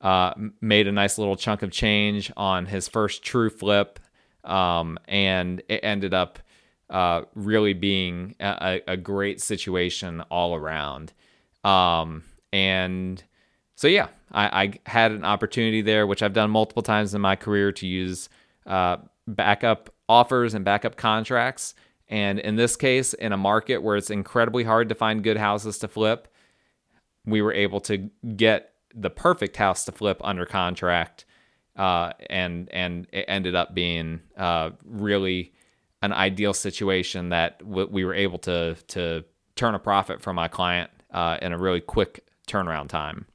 uh, 0.00 0.34
made 0.60 0.86
a 0.86 0.92
nice 0.92 1.18
little 1.18 1.36
chunk 1.36 1.62
of 1.62 1.70
change 1.70 2.30
on 2.36 2.66
his 2.66 2.88
first 2.88 3.22
true 3.22 3.50
flip, 3.50 3.98
um, 4.44 4.98
and 5.08 5.62
it 5.68 5.80
ended 5.82 6.14
up 6.14 6.38
uh, 6.90 7.22
really 7.34 7.72
being 7.72 8.34
a, 8.40 8.80
a, 8.86 8.96
great 8.96 9.40
situation 9.40 10.20
all 10.30 10.54
around. 10.54 11.12
Um, 11.64 12.22
and 12.52 13.22
so, 13.74 13.88
yeah, 13.88 14.08
I, 14.30 14.62
I, 14.62 14.72
had 14.88 15.10
an 15.10 15.24
opportunity 15.24 15.82
there, 15.82 16.06
which 16.06 16.22
I've 16.22 16.32
done 16.32 16.50
multiple 16.50 16.84
times 16.84 17.12
in 17.12 17.20
my 17.20 17.34
career 17.34 17.72
to 17.72 17.86
use 17.88 18.28
uh, 18.66 18.98
backup 19.26 19.92
offers 20.08 20.54
and 20.54 20.64
backup 20.64 20.96
contracts. 20.96 21.74
And 22.08 22.38
in 22.38 22.54
this 22.54 22.76
case, 22.76 23.14
in 23.14 23.32
a 23.32 23.36
market 23.36 23.78
where 23.78 23.96
it's 23.96 24.10
incredibly 24.10 24.62
hard 24.62 24.88
to 24.90 24.94
find 24.94 25.24
good 25.24 25.36
houses 25.36 25.78
to 25.80 25.88
flip, 25.88 26.28
we 27.24 27.42
were 27.42 27.52
able 27.52 27.80
to 27.80 28.10
get 28.36 28.74
the 28.94 29.10
perfect 29.10 29.56
house 29.56 29.84
to 29.84 29.92
flip 29.92 30.20
under 30.22 30.46
contract, 30.46 31.24
uh, 31.76 32.12
and 32.30 32.68
and 32.72 33.06
it 33.12 33.24
ended 33.28 33.54
up 33.54 33.74
being 33.74 34.20
uh, 34.36 34.70
really 34.84 35.52
an 36.06 36.12
ideal 36.12 36.54
situation 36.54 37.28
that 37.30 37.58
w- 37.58 37.88
we 37.90 38.04
were 38.04 38.14
able 38.14 38.38
to 38.38 38.76
to 38.88 39.24
turn 39.56 39.74
a 39.74 39.78
profit 39.78 40.22
for 40.22 40.32
my 40.32 40.48
client 40.48 40.90
uh, 41.10 41.38
in 41.42 41.52
a 41.52 41.58
really 41.58 41.80
quick 41.80 42.26
turnaround 42.46 42.88
time. 42.88 43.26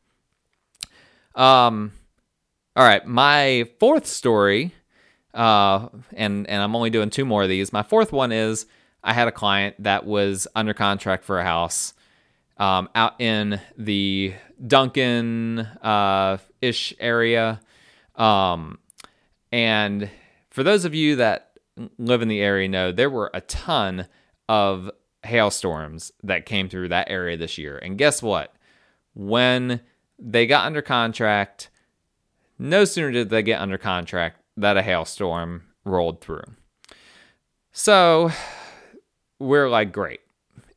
Um, 1.35 1.91
all 2.75 2.85
right, 2.85 3.05
my 3.05 3.69
fourth 3.79 4.07
story, 4.07 4.73
uh, 5.33 5.89
and 6.13 6.49
and 6.49 6.61
I'm 6.61 6.75
only 6.75 6.89
doing 6.89 7.09
two 7.09 7.25
more 7.25 7.43
of 7.43 7.49
these. 7.49 7.71
My 7.71 7.83
fourth 7.83 8.11
one 8.11 8.31
is 8.31 8.65
I 9.03 9.13
had 9.13 9.27
a 9.27 9.31
client 9.31 9.75
that 9.79 10.05
was 10.05 10.47
under 10.55 10.73
contract 10.73 11.23
for 11.23 11.39
a 11.39 11.43
house 11.43 11.93
um, 12.57 12.89
out 12.95 13.19
in 13.19 13.59
the 13.77 14.33
Duncan 14.65 15.59
uh, 15.59 16.37
ish 16.61 16.93
area. 16.99 17.59
Um, 18.15 18.77
and 19.51 20.09
for 20.49 20.63
those 20.63 20.85
of 20.85 20.93
you 20.93 21.17
that 21.17 21.50
live 21.97 22.21
in 22.21 22.27
the 22.27 22.41
area 22.41 22.67
know 22.67 22.91
there 22.91 23.09
were 23.09 23.31
a 23.33 23.41
ton 23.41 24.07
of 24.49 24.91
hailstorms 25.23 26.11
that 26.23 26.45
came 26.45 26.69
through 26.69 26.89
that 26.89 27.09
area 27.09 27.37
this 27.37 27.57
year. 27.57 27.77
And 27.77 27.97
guess 27.97 28.21
what? 28.21 28.53
When 29.13 29.81
they 30.17 30.45
got 30.47 30.65
under 30.65 30.81
contract, 30.81 31.69
no 32.57 32.85
sooner 32.85 33.11
did 33.11 33.29
they 33.29 33.43
get 33.43 33.61
under 33.61 33.77
contract 33.77 34.41
that 34.57 34.77
a 34.77 34.81
hailstorm 34.81 35.63
rolled 35.83 36.21
through. 36.21 36.43
So 37.71 38.31
we're 39.39 39.69
like, 39.69 39.91
great. 39.91 40.19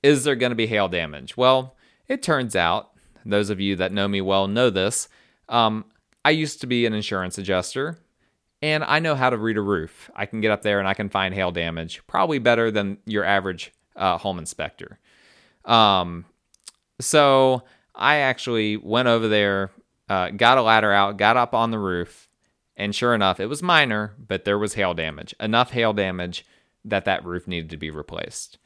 Is 0.03 0.25
there 0.25 0.37
going 0.37 0.51
to 0.51 0.57
be 0.57 0.67
hail 0.67 0.89
damage? 0.89 1.37
Well, 1.37 1.77
it 2.09 2.23
turns 2.23 2.55
out 2.55 2.91
those 3.25 3.51
of 3.51 3.61
you 3.61 3.77
that 3.77 3.93
know 3.93 4.07
me 4.07 4.21
well 4.21 4.47
know 4.47 4.71
this. 4.71 5.09
Um, 5.49 5.87
I 6.25 6.31
used 6.31 6.61
to 6.61 6.67
be 6.67 6.87
an 6.87 6.95
insurance 6.95 7.39
adjuster, 7.39 7.99
and 8.65 8.83
I 8.83 8.99
know 8.99 9.15
how 9.15 9.29
to 9.29 9.37
read 9.37 9.59
a 9.59 9.61
roof. 9.61 10.11
I 10.17 10.25
can 10.25 10.41
get 10.41 10.51
up 10.51 10.63
there 10.63 10.79
and 10.79 10.89
I 10.89 10.95
can 10.95 11.11
find 11.11 11.35
hail 11.35 11.51
damage, 11.51 12.01
probably 12.07 12.39
better 12.39 12.71
than 12.71 12.97
your 13.05 13.23
average 13.23 13.75
uh, 13.95 14.17
home 14.17 14.39
inspector. 14.39 14.99
Um, 15.67 16.25
so 16.99 17.65
I 17.95 18.17
actually 18.17 18.79
went 18.79 19.07
over 19.07 19.29
there, 19.29 19.71
uh, 20.09 20.31
got 20.31 20.57
a 20.57 20.63
ladder 20.63 20.91
out, 20.93 21.19
got 21.19 21.37
up 21.37 21.53
on 21.53 21.73
the 21.73 21.79
roof, 21.79 22.27
and 22.75 22.95
sure 22.95 23.15
enough, 23.15 23.39
it 23.39 23.47
was 23.47 23.63
minor, 23.63 24.15
but 24.19 24.47
there 24.47 24.59
was 24.59 24.73
hail 24.73 24.95
damage, 24.95 25.35
enough 25.39 25.73
hail 25.73 25.93
damage 25.93 26.47
that 26.87 27.05
that 27.05 27.23
roof 27.23 27.47
needed 27.47 27.69
to 27.69 27.77
be 27.77 27.91
replaced. 27.91 28.57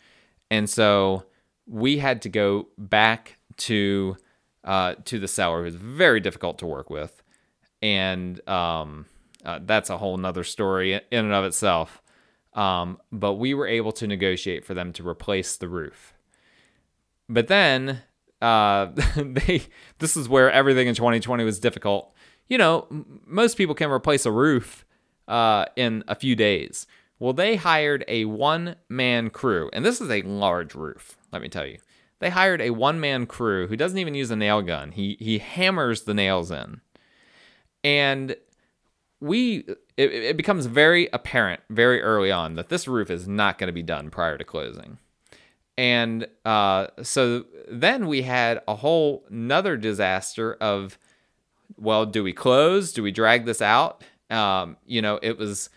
And 0.49 0.71
so 0.71 1.25
we 1.67 1.99
had 1.99 2.23
to 2.23 2.29
go 2.29 2.69
back 2.79 3.37
to 3.57 4.17
uh, 4.63 4.95
to 5.07 5.19
the 5.19 5.29
seller, 5.29 5.65
who's 5.65 5.75
very 5.75 6.21
difficult 6.21 6.61
to 6.61 6.67
work 6.67 6.89
with, 6.89 7.21
and 7.83 8.49
um, 8.49 9.07
uh, 9.45 9.61
that's 9.63 9.91
a 9.91 9.99
whole 9.99 10.17
nother 10.17 10.45
story 10.45 10.95
in 10.95 11.03
and 11.11 11.33
of 11.33 11.45
itself. 11.45 12.03
Um, 12.55 12.99
but 13.13 13.35
we 13.35 13.55
were 13.55 13.67
able 13.67 13.93
to 13.93 14.07
negotiate 14.07 14.65
for 14.65 14.75
them 14.75 14.93
to 14.95 15.07
replace 15.07 15.57
the 15.57 15.69
roof. 15.69 16.15
But 17.29 17.49
then 17.49 18.03
uh, 18.41 18.89
they 19.17 19.63
this 19.99 20.17
is 20.17 20.29
where 20.29 20.51
everything 20.51 20.89
in 20.89 20.95
2020 20.95 21.45
was 21.45 21.59
difficult. 21.59 22.13
You 22.49 22.59
know, 22.59 22.87
most 23.27 23.57
people 23.57 23.75
can 23.75 23.91
replace 23.91 24.25
a 24.25 24.33
roof 24.33 24.87
uh, 25.27 25.67
in 25.77 26.03
a 26.09 26.15
few 26.15 26.35
days. 26.35 26.87
Well, 27.19 27.33
they 27.33 27.57
hired 27.57 28.05
a 28.09 28.25
one 28.27 28.77
man 28.89 29.31
crew, 29.31 29.71
and 29.73 29.85
this 29.85 30.01
is 30.01 30.11
a 30.11 30.23
large 30.23 30.75
roof, 30.75 31.19
let 31.33 31.43
me 31.43 31.49
tell 31.49 31.67
you. 31.67 31.79
They 32.21 32.31
hired 32.31 32.61
a 32.61 32.71
one 32.71 33.01
man 33.01 33.27
crew 33.27 33.67
who 33.69 33.77
doesn't 33.77 33.99
even 33.99 34.15
use 34.15 34.31
a 34.31 34.37
nail 34.37 34.63
gun. 34.63 34.93
He 34.93 35.17
he 35.21 35.39
hammers 35.39 36.03
the 36.03 36.15
nails 36.15 36.51
in. 36.51 36.81
And 37.85 38.37
we 39.21 39.65
it, 39.97 40.13
it 40.13 40.37
becomes 40.37 40.67
very 40.67 41.09
apparent 41.13 41.61
very 41.71 42.01
early 42.03 42.31
on 42.31 42.55
that 42.55 42.69
this 42.69 42.87
roof 42.87 43.11
is 43.11 43.27
not 43.27 43.59
going 43.59 43.69
to 43.69 43.73
be 43.73 43.83
done 43.83 44.11
prior 44.11 44.39
to 44.39 44.45
closing. 44.45 44.99
And 45.77 46.27
uh, 46.45 46.89
so 47.03 47.45
then 47.71 48.09
we 48.09 48.23
had 48.23 48.61
a 48.67 48.75
whole 48.75 49.25
another 49.31 49.77
disaster 49.77 50.55
of, 50.55 50.99
well, 51.77 52.05
do 52.05 52.25
we 52.25 52.33
close? 52.33 52.93
Do 52.93 53.03
we 53.03 53.13
drag 53.13 53.45
this 53.45 53.63
out? 53.63 54.03
Um, 54.29 54.77
you 54.87 55.01
know, 55.01 55.21
it 55.23 55.39
was 55.39 55.71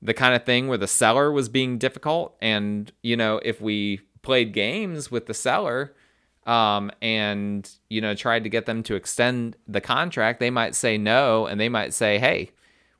the 0.00 0.14
kind 0.14 0.34
of 0.34 0.44
thing 0.44 0.68
where 0.68 0.78
the 0.78 0.86
seller 0.86 1.32
was 1.32 1.48
being 1.48 1.76
difficult, 1.76 2.36
and 2.40 2.92
you 3.02 3.16
know, 3.16 3.40
if 3.42 3.60
we 3.60 4.00
played 4.22 4.52
games 4.52 5.10
with 5.10 5.26
the 5.26 5.34
seller 5.34 5.92
um, 6.46 6.90
and 7.02 7.68
you 7.90 8.00
know 8.00 8.14
tried 8.14 8.44
to 8.44 8.50
get 8.50 8.66
them 8.66 8.84
to 8.84 8.94
extend 8.94 9.56
the 9.66 9.80
contract, 9.80 10.38
they 10.38 10.50
might 10.50 10.76
say 10.76 10.96
no, 10.98 11.46
and 11.46 11.60
they 11.60 11.68
might 11.68 11.92
say, 11.92 12.18
"Hey, 12.18 12.52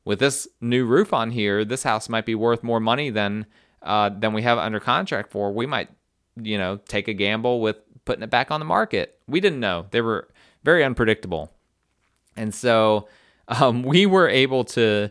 with 0.04 0.18
this 0.18 0.48
new 0.60 0.84
roof 0.84 1.12
on 1.12 1.30
here, 1.30 1.64
this 1.64 1.82
house 1.82 2.08
might 2.08 2.26
be 2.26 2.34
worth 2.34 2.62
more 2.62 2.80
money 2.80 3.10
than 3.10 3.46
uh, 3.82 4.10
than 4.10 4.32
we 4.32 4.42
have 4.42 4.58
under 4.58 4.80
contract 4.80 5.30
for. 5.30 5.52
We 5.52 5.66
might, 5.66 5.88
you 6.36 6.58
know, 6.58 6.76
take 6.88 7.08
a 7.08 7.14
gamble 7.14 7.60
with 7.60 7.76
putting 8.04 8.22
it 8.22 8.30
back 8.30 8.50
on 8.50 8.60
the 8.60 8.66
market." 8.66 9.18
We 9.26 9.40
didn't 9.40 9.60
know; 9.60 9.86
they 9.90 10.00
were 10.00 10.28
very 10.64 10.84
unpredictable, 10.84 11.52
and 12.36 12.54
so 12.54 13.08
um, 13.48 13.82
we 13.92 14.06
were 14.06 14.28
able 14.28 14.64
to 14.64 15.10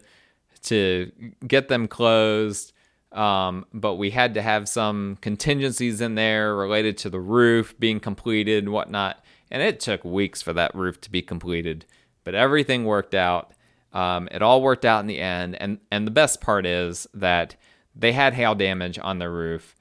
to 0.63 1.11
get 1.45 1.67
them 1.67 1.87
closed. 1.87 2.73
Um, 3.11 3.65
but 3.73 3.95
we 3.95 4.09
had 4.11 4.33
to 4.33 4.41
have 4.41 4.67
some 4.67 5.17
contingencies 5.21 6.01
in 6.01 6.15
there 6.15 6.53
related 6.55 6.97
to 6.99 7.09
the 7.09 7.21
roof 7.21 7.73
being 7.79 7.99
completed 7.99 8.65
and 8.65 8.73
whatnot. 8.73 9.23
And 9.49 9.61
it 9.61 9.79
took 9.79 10.03
weeks 10.03 10.41
for 10.41 10.53
that 10.53 10.75
roof 10.75 10.99
to 11.01 11.11
be 11.11 11.21
completed, 11.21 11.85
but 12.23 12.35
everything 12.35 12.83
worked 12.83 13.15
out. 13.15 13.53
Um, 13.93 14.27
it 14.31 14.41
all 14.41 14.61
worked 14.61 14.85
out 14.85 15.01
in 15.01 15.07
the 15.07 15.19
end. 15.19 15.55
And, 15.55 15.79
and 15.91 16.05
the 16.05 16.11
best 16.11 16.41
part 16.41 16.65
is 16.65 17.07
that 17.13 17.55
they 17.95 18.11
had 18.11 18.33
hail 18.33 18.55
damage 18.55 18.99
on 18.99 19.19
their 19.19 19.31
roof. 19.31 19.75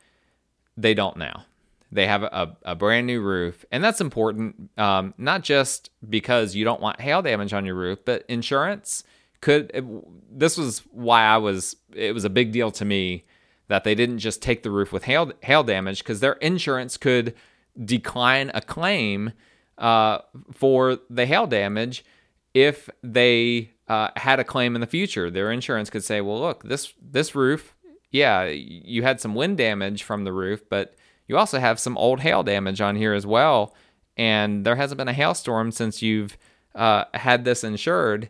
They 0.77 0.95
don't 0.95 1.16
now. 1.16 1.45
They 1.92 2.07
have 2.07 2.23
a, 2.23 2.57
a 2.64 2.75
brand 2.75 3.07
new 3.07 3.21
roof. 3.21 3.64
And 3.71 3.83
that's 3.83 4.01
important, 4.01 4.71
um, 4.77 5.14
not 5.19 5.42
just 5.42 5.90
because 6.09 6.55
you 6.55 6.64
don't 6.64 6.81
want 6.81 7.01
hail 7.01 7.23
damage 7.23 7.53
on 7.53 7.64
your 7.64 7.77
roof, 7.77 8.01
but 8.05 8.25
insurance 8.29 9.05
could. 9.40 9.71
It, 9.73 9.85
this 10.38 10.57
was 10.57 10.81
why 10.90 11.23
I 11.23 11.37
was, 11.37 11.77
it 11.95 12.12
was 12.12 12.25
a 12.25 12.31
big 12.31 12.53
deal 12.53 12.71
to 12.73 12.85
me 12.85 13.25
that 13.69 13.85
they 13.85 13.95
didn't 13.95 14.19
just 14.19 14.42
take 14.42 14.62
the 14.62 14.71
roof 14.71 14.92
with 14.92 15.05
hail, 15.05 15.33
hail 15.42 15.62
damage 15.62 15.99
because 15.99 16.21
their 16.21 16.35
insurance 16.35 16.97
could 16.97 17.35
decline 17.83 18.51
a 18.55 18.61
claim 18.61 19.33
uh, 19.79 20.19
for 20.53 20.99
the 21.11 21.27
hail 21.27 21.47
damage 21.47 22.05
if 22.55 22.88
they 23.03 23.71
uh, 23.88 24.09
had 24.16 24.40
a 24.40 24.44
claim 24.44 24.75
in 24.75 24.81
the 24.81 24.87
future. 24.87 25.31
Their 25.31 25.51
insurance 25.51 25.90
could 25.90 26.05
say, 26.05 26.20
"Well, 26.20 26.40
look, 26.40 26.64
this 26.64 26.92
this 27.01 27.35
roof, 27.35 27.75
yeah, 28.11 28.44
you 28.44 29.03
had 29.03 29.20
some 29.20 29.35
wind 29.35 29.59
damage 29.59 30.03
from 30.03 30.25
the 30.25 30.33
roof, 30.33 30.62
but 30.68 30.94
you 31.29 31.37
also 31.37 31.59
have 31.59 31.79
some 31.79 31.96
old 31.99 32.20
hail 32.20 32.42
damage 32.42 32.81
on 32.81 32.96
here 32.96 33.14
as 33.14 33.27
well, 33.27 33.75
and 34.16 34.64
there 34.64 34.77
hasn't 34.77 34.99
been 34.99 35.09
a 35.09 35.12
hailstorm 35.12 35.72
since 35.72 36.03
you've 36.03 36.37
uh, 36.75 37.05
had 37.14 37.44
this 37.44 37.64
insured." 37.64 38.29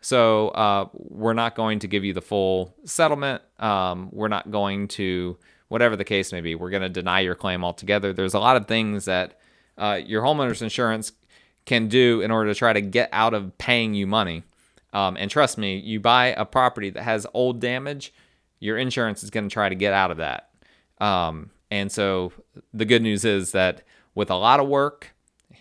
So 0.00 0.48
uh, 0.50 0.88
we're 0.92 1.34
not 1.34 1.54
going 1.56 1.80
to 1.80 1.88
give 1.88 2.04
you 2.04 2.12
the 2.12 2.22
full 2.22 2.74
settlement. 2.84 3.42
Um, 3.58 4.10
we're 4.12 4.28
not 4.28 4.50
going 4.50 4.88
to, 4.88 5.36
whatever 5.68 5.96
the 5.96 6.04
case 6.04 6.32
may 6.32 6.40
be, 6.40 6.54
we're 6.54 6.70
going 6.70 6.82
to 6.82 6.88
deny 6.88 7.20
your 7.20 7.34
claim 7.34 7.64
altogether. 7.64 8.12
There's 8.12 8.34
a 8.34 8.38
lot 8.38 8.56
of 8.56 8.68
things 8.68 9.06
that 9.06 9.40
uh, 9.76 10.00
your 10.04 10.22
homeowner's 10.22 10.62
insurance 10.62 11.12
can 11.66 11.88
do 11.88 12.20
in 12.20 12.30
order 12.30 12.52
to 12.52 12.58
try 12.58 12.72
to 12.72 12.80
get 12.80 13.08
out 13.12 13.34
of 13.34 13.58
paying 13.58 13.94
you 13.94 14.06
money. 14.06 14.44
Um, 14.98 15.16
and 15.16 15.30
trust 15.30 15.58
me, 15.58 15.76
you 15.76 16.00
buy 16.00 16.28
a 16.28 16.44
property 16.44 16.90
that 16.90 17.04
has 17.04 17.24
old 17.32 17.60
damage, 17.60 18.12
your 18.58 18.76
insurance 18.76 19.22
is 19.22 19.30
going 19.30 19.48
to 19.48 19.52
try 19.52 19.68
to 19.68 19.76
get 19.76 19.92
out 19.92 20.10
of 20.10 20.16
that. 20.16 20.50
Um, 21.00 21.50
and 21.70 21.92
so 21.92 22.32
the 22.74 22.84
good 22.84 23.02
news 23.02 23.24
is 23.24 23.52
that 23.52 23.82
with 24.16 24.28
a 24.28 24.34
lot 24.34 24.58
of 24.58 24.66
work, 24.66 25.14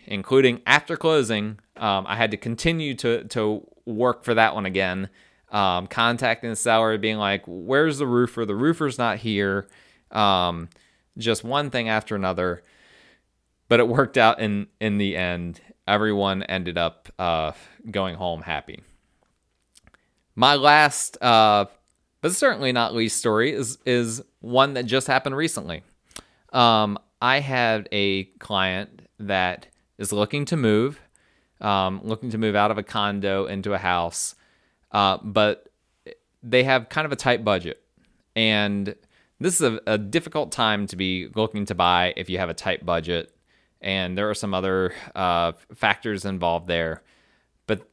including 0.06 0.64
after 0.66 0.98
closing, 0.98 1.60
um, 1.76 2.06
I 2.08 2.16
had 2.16 2.32
to 2.32 2.38
continue 2.38 2.96
to 2.96 3.26
to 3.26 3.68
work 3.86 4.24
for 4.24 4.34
that 4.34 4.56
one 4.56 4.66
again. 4.66 5.10
Um, 5.52 5.86
contacting 5.86 6.50
the 6.50 6.56
seller, 6.56 6.98
being 6.98 7.18
like, 7.18 7.44
"Where's 7.46 8.00
the 8.00 8.08
roofer? 8.08 8.44
The 8.44 8.56
roofer's 8.56 8.98
not 8.98 9.20
here." 9.20 9.68
Um, 10.10 10.70
just 11.18 11.44
one 11.44 11.70
thing 11.70 11.88
after 11.90 12.16
another, 12.16 12.64
but 13.70 13.80
it 13.80 13.88
worked 13.88 14.18
out 14.18 14.40
in 14.40 14.68
in 14.82 14.98
the 14.98 15.16
end. 15.16 15.62
Everyone 15.88 16.42
ended 16.44 16.78
up 16.78 17.10
uh, 17.20 17.52
going 17.92 18.16
home 18.16 18.42
happy. 18.42 18.82
My 20.40 20.54
last, 20.54 21.18
uh, 21.20 21.66
but 22.22 22.32
certainly 22.36 22.72
not 22.72 22.94
least 22.94 23.18
story 23.18 23.52
is 23.52 23.80
is 23.88 24.22
one 24.40 24.76
that 24.76 24.86
just 24.86 25.08
happened 25.08 25.36
recently. 25.36 25.82
Um, 26.54 27.00
I 27.20 27.40
had 27.40 27.90
a 27.92 28.26
client 28.38 29.02
that 29.18 29.66
is 29.98 30.14
looking 30.14 30.46
to 30.46 30.56
move, 30.56 31.00
um, 31.60 32.02
looking 32.04 32.30
to 32.30 32.38
move 32.38 32.56
out 32.56 32.70
of 32.70 32.78
a 32.78 32.84
condo 32.84 33.48
into 33.48 33.74
a 33.74 33.80
house, 33.80 34.36
uh, 34.92 35.18
but 35.24 35.70
they 36.44 36.64
have 36.66 36.88
kind 36.90 37.06
of 37.08 37.12
a 37.12 37.16
tight 37.16 37.44
budget. 37.44 37.82
And 38.36 38.94
this 39.40 39.60
is 39.60 39.62
a, 39.62 39.80
a, 39.88 39.98
difficult 39.98 40.52
time 40.52 40.86
to 40.88 40.96
be 40.96 41.30
looking 41.34 41.66
to 41.66 41.74
buy 41.74 42.14
if 42.16 42.30
you 42.30 42.38
have 42.38 42.50
a 42.50 42.54
tight 42.54 42.86
budget. 42.86 43.36
And 43.82 44.16
there 44.16 44.30
are 44.30 44.36
some 44.36 44.54
other 44.54 44.94
uh, 45.16 45.54
factors 45.74 46.26
involved 46.26 46.68
there. 46.68 47.02
But 47.66 47.90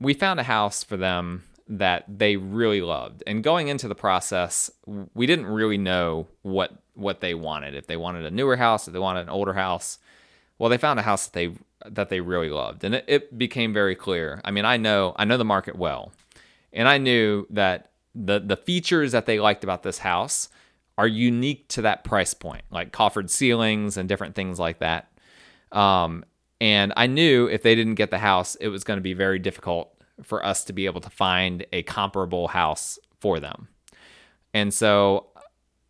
we 0.00 0.14
found 0.14 0.40
a 0.40 0.44
house 0.44 0.82
for 0.82 0.96
them 0.96 1.44
that 1.68 2.04
they 2.08 2.36
really 2.36 2.80
loved. 2.80 3.22
And 3.26 3.42
going 3.42 3.68
into 3.68 3.88
the 3.88 3.94
process, 3.94 4.70
we 5.14 5.26
didn't 5.26 5.46
really 5.46 5.78
know 5.78 6.26
what 6.42 6.72
what 6.94 7.20
they 7.20 7.34
wanted. 7.34 7.74
If 7.74 7.86
they 7.86 7.96
wanted 7.96 8.24
a 8.24 8.30
newer 8.30 8.56
house, 8.56 8.86
if 8.86 8.92
they 8.92 8.98
wanted 8.98 9.22
an 9.22 9.28
older 9.28 9.54
house. 9.54 9.98
Well, 10.58 10.70
they 10.70 10.78
found 10.78 10.98
a 10.98 11.02
house 11.02 11.26
that 11.26 11.32
they 11.34 11.54
that 11.84 12.08
they 12.08 12.20
really 12.20 12.48
loved, 12.48 12.82
and 12.84 12.94
it, 12.94 13.04
it 13.06 13.38
became 13.38 13.72
very 13.72 13.94
clear. 13.94 14.40
I 14.44 14.50
mean, 14.50 14.64
I 14.64 14.76
know 14.76 15.14
I 15.16 15.24
know 15.24 15.36
the 15.36 15.44
market 15.44 15.76
well, 15.76 16.12
and 16.72 16.88
I 16.88 16.98
knew 16.98 17.46
that 17.50 17.90
the 18.14 18.40
the 18.40 18.56
features 18.56 19.12
that 19.12 19.26
they 19.26 19.38
liked 19.38 19.64
about 19.64 19.82
this 19.82 19.98
house 19.98 20.48
are 20.98 21.06
unique 21.06 21.68
to 21.68 21.82
that 21.82 22.04
price 22.04 22.32
point, 22.32 22.62
like 22.70 22.92
coffered 22.92 23.28
ceilings 23.28 23.96
and 23.96 24.08
different 24.08 24.34
things 24.34 24.58
like 24.58 24.78
that. 24.78 25.10
Um, 25.72 26.24
and 26.58 26.94
I 26.96 27.06
knew 27.06 27.48
if 27.48 27.62
they 27.62 27.74
didn't 27.74 27.96
get 27.96 28.10
the 28.10 28.18
house, 28.18 28.54
it 28.54 28.68
was 28.68 28.82
going 28.82 28.96
to 28.96 29.02
be 29.02 29.12
very 29.12 29.38
difficult 29.38 29.92
for 30.22 30.44
us 30.44 30.64
to 30.64 30.72
be 30.72 30.86
able 30.86 31.00
to 31.00 31.10
find 31.10 31.66
a 31.72 31.82
comparable 31.82 32.48
house 32.48 32.98
for 33.20 33.40
them. 33.40 33.68
And 34.54 34.72
so 34.72 35.26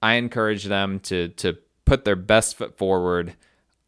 I 0.02 0.14
encouraged 0.14 0.68
them 0.68 1.00
to 1.00 1.28
to 1.28 1.58
put 1.84 2.04
their 2.04 2.16
best 2.16 2.56
foot 2.56 2.76
forward 2.76 3.36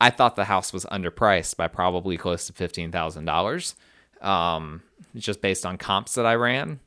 I 0.01 0.11
thought 0.11 0.37
the 0.37 0.45
house 0.45 0.73
was 0.73 0.85
underpriced 0.87 1.57
by 1.57 1.69
probably 1.69 2.17
close 2.17 2.47
to 2.47 2.53
fifteen 2.53 2.93
thousand 2.93 3.25
dollars, 3.25 3.75
um, 4.21 4.83
just 5.17 5.41
based 5.41 5.67
on 5.67 5.77
comps 5.77 6.15
that 6.15 6.27
I 6.27 6.35
ran. 6.35 6.81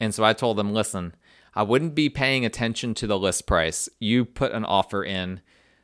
And 0.00 0.14
so 0.14 0.24
I 0.24 0.32
told 0.32 0.56
them, 0.56 0.74
listen, 0.74 1.14
I 1.54 1.62
wouldn't 1.62 1.94
be 1.94 2.10
paying 2.10 2.44
attention 2.44 2.94
to 2.94 3.06
the 3.06 3.18
list 3.18 3.46
price. 3.46 3.88
You 4.00 4.24
put 4.24 4.52
an 4.52 4.64
offer 4.64 5.02
in 5.02 5.40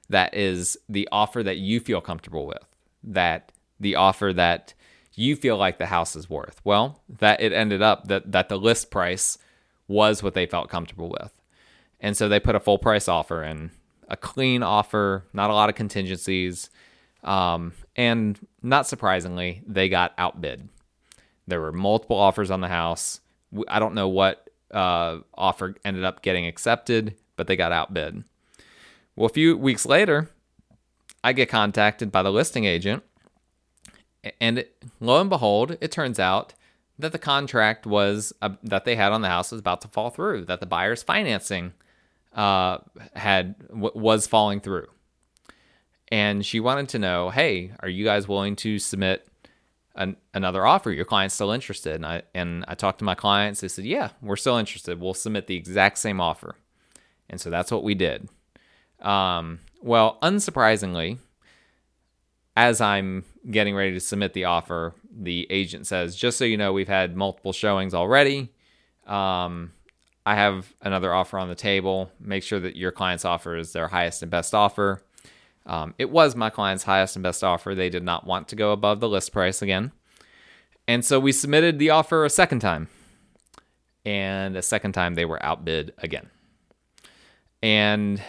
that 0.08 0.34
is 0.34 0.76
the 0.88 1.08
offer 1.12 1.42
that 1.42 1.58
you 1.58 1.80
feel 1.80 2.00
comfortable 2.00 2.46
with, 2.46 2.66
that 3.04 3.52
the 3.78 3.94
offer 3.94 4.32
that 4.34 4.74
you 5.14 5.36
feel 5.36 5.56
like 5.56 5.78
the 5.78 5.86
house 5.86 6.16
is 6.16 6.30
worth. 6.30 6.60
Well, 6.64 7.00
that 7.18 7.40
it 7.40 7.52
ended 7.52 7.82
up 7.82 8.08
that 8.08 8.32
that 8.32 8.48
the 8.48 8.58
list 8.58 8.90
price 8.90 9.38
was 9.88 10.22
what 10.22 10.34
they 10.34 10.46
felt 10.46 10.70
comfortable 10.70 11.10
with. 11.20 11.32
And 12.00 12.16
so 12.16 12.28
they 12.28 12.40
put 12.40 12.54
a 12.54 12.60
full 12.60 12.78
price 12.78 13.08
offer 13.08 13.42
in 13.42 13.72
a 14.08 14.16
clean 14.16 14.62
offer, 14.62 15.24
not 15.32 15.50
a 15.50 15.54
lot 15.54 15.68
of 15.68 15.74
contingencies. 15.74 16.70
Um, 17.22 17.72
and 17.96 18.38
not 18.62 18.86
surprisingly, 18.86 19.62
they 19.66 19.88
got 19.88 20.14
outbid. 20.16 20.68
There 21.46 21.60
were 21.60 21.72
multiple 21.72 22.16
offers 22.16 22.50
on 22.50 22.60
the 22.60 22.68
house. 22.68 23.20
I 23.68 23.78
don't 23.78 23.94
know 23.94 24.08
what 24.08 24.48
uh, 24.70 25.18
offer 25.34 25.74
ended 25.84 26.04
up 26.04 26.22
getting 26.22 26.46
accepted, 26.46 27.16
but 27.36 27.46
they 27.46 27.56
got 27.56 27.72
outbid. 27.72 28.24
Well, 29.16 29.26
a 29.26 29.30
few 29.30 29.56
weeks 29.56 29.84
later, 29.84 30.30
I 31.22 31.32
get 31.32 31.48
contacted 31.48 32.10
by 32.10 32.22
the 32.22 32.32
listing 32.32 32.64
agent, 32.64 33.02
and 34.40 34.64
lo 35.00 35.20
and 35.20 35.30
behold, 35.30 35.76
it 35.80 35.90
turns 35.90 36.18
out 36.18 36.54
that 36.98 37.12
the 37.12 37.18
contract 37.18 37.86
was 37.86 38.32
uh, 38.42 38.50
that 38.62 38.84
they 38.84 38.96
had 38.96 39.12
on 39.12 39.22
the 39.22 39.28
house 39.28 39.50
was 39.50 39.60
about 39.60 39.80
to 39.82 39.88
fall 39.88 40.10
through. 40.10 40.44
That 40.44 40.60
the 40.60 40.66
buyer's 40.66 41.02
financing 41.02 41.72
uh, 42.34 42.78
had 43.14 43.58
w- 43.68 43.92
was 43.94 44.26
falling 44.26 44.60
through, 44.60 44.88
and 46.08 46.44
she 46.44 46.60
wanted 46.60 46.88
to 46.90 46.98
know, 46.98 47.30
hey, 47.30 47.72
are 47.80 47.88
you 47.88 48.04
guys 48.04 48.28
willing 48.28 48.56
to 48.56 48.78
submit 48.78 49.26
an, 49.94 50.16
another 50.34 50.66
offer? 50.66 50.90
Your 50.90 51.06
client's 51.06 51.34
still 51.34 51.50
interested, 51.50 51.94
and 51.94 52.06
I 52.06 52.22
and 52.34 52.64
I 52.68 52.74
talked 52.74 52.98
to 52.98 53.04
my 53.04 53.14
clients. 53.14 53.60
They 53.60 53.68
said, 53.68 53.86
yeah, 53.86 54.10
we're 54.20 54.36
still 54.36 54.58
interested. 54.58 55.00
We'll 55.00 55.14
submit 55.14 55.46
the 55.46 55.56
exact 55.56 55.98
same 55.98 56.20
offer, 56.20 56.54
and 57.30 57.40
so 57.40 57.48
that's 57.48 57.72
what 57.72 57.82
we 57.82 57.94
did. 57.94 58.28
Um, 59.00 59.60
well, 59.80 60.18
unsurprisingly, 60.22 61.18
as 62.56 62.80
I'm 62.80 63.24
getting 63.50 63.74
ready 63.74 63.92
to 63.92 64.00
submit 64.00 64.32
the 64.32 64.44
offer, 64.44 64.94
the 65.10 65.46
agent 65.50 65.86
says, 65.86 66.16
just 66.16 66.38
so 66.38 66.44
you 66.44 66.56
know, 66.56 66.72
we've 66.72 66.88
had 66.88 67.16
multiple 67.16 67.52
showings 67.52 67.94
already. 67.94 68.50
Um, 69.06 69.72
I 70.26 70.34
have 70.34 70.72
another 70.82 71.12
offer 71.12 71.38
on 71.38 71.48
the 71.48 71.54
table. 71.54 72.10
Make 72.20 72.42
sure 72.42 72.60
that 72.60 72.76
your 72.76 72.92
client's 72.92 73.24
offer 73.24 73.56
is 73.56 73.72
their 73.72 73.88
highest 73.88 74.22
and 74.22 74.30
best 74.30 74.54
offer. 74.54 75.02
Um, 75.66 75.94
it 75.98 76.10
was 76.10 76.36
my 76.36 76.50
client's 76.50 76.84
highest 76.84 77.16
and 77.16 77.22
best 77.22 77.42
offer. 77.44 77.74
They 77.74 77.90
did 77.90 78.02
not 78.02 78.26
want 78.26 78.48
to 78.48 78.56
go 78.56 78.72
above 78.72 79.00
the 79.00 79.08
list 79.08 79.32
price 79.32 79.62
again. 79.62 79.92
And 80.86 81.04
so 81.04 81.20
we 81.20 81.32
submitted 81.32 81.78
the 81.78 81.90
offer 81.90 82.24
a 82.24 82.30
second 82.30 82.60
time. 82.60 82.88
And 84.04 84.56
a 84.56 84.62
second 84.62 84.92
time 84.92 85.14
they 85.14 85.24
were 85.24 85.44
outbid 85.44 85.92
again. 85.98 86.30
And 87.62 88.22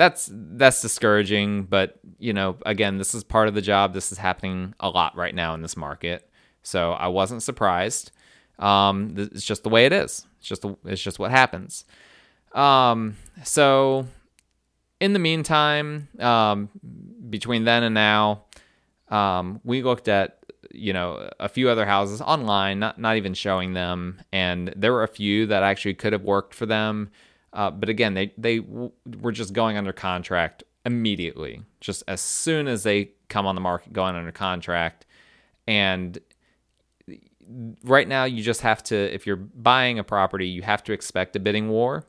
that's 0.00 0.30
that's 0.32 0.80
discouraging, 0.80 1.64
but 1.64 2.00
you 2.18 2.32
know, 2.32 2.56
again, 2.64 2.96
this 2.96 3.14
is 3.14 3.22
part 3.22 3.48
of 3.48 3.54
the 3.54 3.60
job. 3.60 3.92
This 3.92 4.12
is 4.12 4.16
happening 4.16 4.74
a 4.80 4.88
lot 4.88 5.14
right 5.14 5.34
now 5.34 5.52
in 5.52 5.60
this 5.60 5.76
market. 5.76 6.26
So 6.62 6.92
I 6.92 7.08
wasn't 7.08 7.42
surprised. 7.42 8.10
Um, 8.58 9.14
it's 9.18 9.44
just 9.44 9.62
the 9.62 9.68
way 9.68 9.84
it 9.84 9.92
is. 9.92 10.26
It's 10.38 10.48
just 10.48 10.64
it's 10.86 11.02
just 11.02 11.18
what 11.18 11.30
happens. 11.30 11.84
Um, 12.52 13.18
so 13.44 14.06
in 15.00 15.12
the 15.12 15.18
meantime, 15.18 16.08
um, 16.18 16.70
between 17.28 17.64
then 17.64 17.82
and 17.82 17.94
now, 17.94 18.44
um, 19.10 19.60
we 19.64 19.82
looked 19.82 20.08
at 20.08 20.38
you 20.72 20.94
know, 20.94 21.28
a 21.38 21.48
few 21.48 21.68
other 21.68 21.84
houses 21.84 22.22
online, 22.22 22.78
not 22.78 22.98
not 22.98 23.16
even 23.16 23.34
showing 23.34 23.74
them, 23.74 24.22
and 24.32 24.72
there 24.74 24.94
were 24.94 25.02
a 25.02 25.08
few 25.08 25.44
that 25.46 25.62
actually 25.62 25.92
could 25.92 26.14
have 26.14 26.22
worked 26.22 26.54
for 26.54 26.64
them. 26.64 27.10
Uh, 27.52 27.70
but 27.70 27.88
again, 27.88 28.14
they 28.14 28.32
they 28.38 28.58
w- 28.58 28.92
were 29.20 29.32
just 29.32 29.52
going 29.52 29.76
under 29.76 29.92
contract 29.92 30.62
immediately, 30.86 31.62
just 31.80 32.02
as 32.08 32.20
soon 32.20 32.68
as 32.68 32.82
they 32.84 33.10
come 33.28 33.46
on 33.46 33.54
the 33.54 33.60
market, 33.60 33.92
going 33.92 34.14
under 34.14 34.32
contract. 34.32 35.06
And 35.66 36.18
right 37.84 38.06
now, 38.08 38.24
you 38.24 38.42
just 38.42 38.60
have 38.62 38.82
to, 38.84 38.96
if 38.96 39.26
you're 39.26 39.36
buying 39.36 39.98
a 39.98 40.04
property, 40.04 40.46
you 40.48 40.62
have 40.62 40.82
to 40.84 40.92
expect 40.92 41.36
a 41.36 41.40
bidding 41.40 41.68
war, 41.68 42.06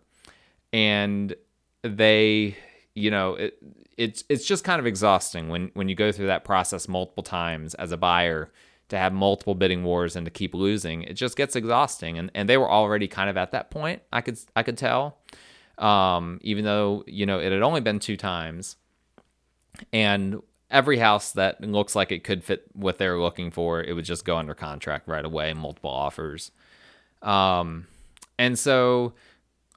and 0.71 1.35
they, 1.83 2.55
you 2.95 3.11
know, 3.11 3.35
it, 3.35 3.57
it's 3.97 4.23
it's 4.29 4.45
just 4.45 4.63
kind 4.63 4.79
of 4.79 4.85
exhausting 4.85 5.49
when 5.49 5.71
when 5.73 5.89
you 5.89 5.95
go 5.95 6.11
through 6.11 6.27
that 6.27 6.43
process 6.43 6.87
multiple 6.87 7.23
times 7.23 7.73
as 7.75 7.91
a 7.91 7.97
buyer 7.97 8.51
to 8.91 8.97
have 8.97 9.13
multiple 9.13 9.55
bidding 9.55 9.83
wars 9.83 10.15
and 10.15 10.25
to 10.25 10.31
keep 10.31 10.53
losing. 10.53 11.03
It 11.03 11.13
just 11.13 11.35
gets 11.35 11.55
exhausting, 11.55 12.17
and 12.17 12.29
and 12.35 12.47
they 12.47 12.57
were 12.57 12.69
already 12.69 13.07
kind 13.07 13.29
of 13.29 13.37
at 13.37 13.51
that 13.51 13.71
point. 13.71 14.01
I 14.13 14.21
could 14.21 14.37
I 14.55 14.63
could 14.63 14.77
tell, 14.77 15.17
um, 15.77 16.39
even 16.43 16.63
though 16.63 17.03
you 17.07 17.25
know 17.25 17.39
it 17.39 17.51
had 17.51 17.61
only 17.61 17.81
been 17.81 17.99
two 17.99 18.17
times, 18.17 18.75
and 19.91 20.41
every 20.69 20.97
house 20.97 21.31
that 21.31 21.61
looks 21.61 21.95
like 21.95 22.11
it 22.11 22.23
could 22.23 22.43
fit 22.43 22.65
what 22.73 22.97
they're 22.97 23.19
looking 23.19 23.49
for, 23.49 23.81
it 23.81 23.93
would 23.93 24.05
just 24.05 24.25
go 24.25 24.37
under 24.37 24.53
contract 24.53 25.07
right 25.07 25.25
away, 25.25 25.53
multiple 25.53 25.89
offers. 25.89 26.51
Um, 27.21 27.87
and 28.37 28.57
so 28.59 29.13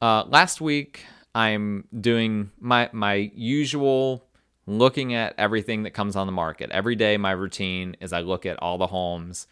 uh, 0.03 0.24
last 0.27 0.61
week 0.61 1.05
I'm 1.35 1.87
doing 1.98 2.50
my 2.59 2.90
my 2.92 3.31
usual 3.35 4.24
looking 4.66 5.14
at 5.14 5.35
everything 5.37 5.83
that 5.83 5.90
comes 5.90 6.16
on 6.16 6.27
the 6.27 6.33
market. 6.33 6.70
Every 6.70 6.96
day 6.96 7.16
my 7.16 7.33
routine 7.33 7.96
is 8.00 8.12
I 8.12 8.20
look 8.20 8.46
at 8.46 8.59
all 8.62 8.79
the 8.79 8.87
homes 8.87 9.46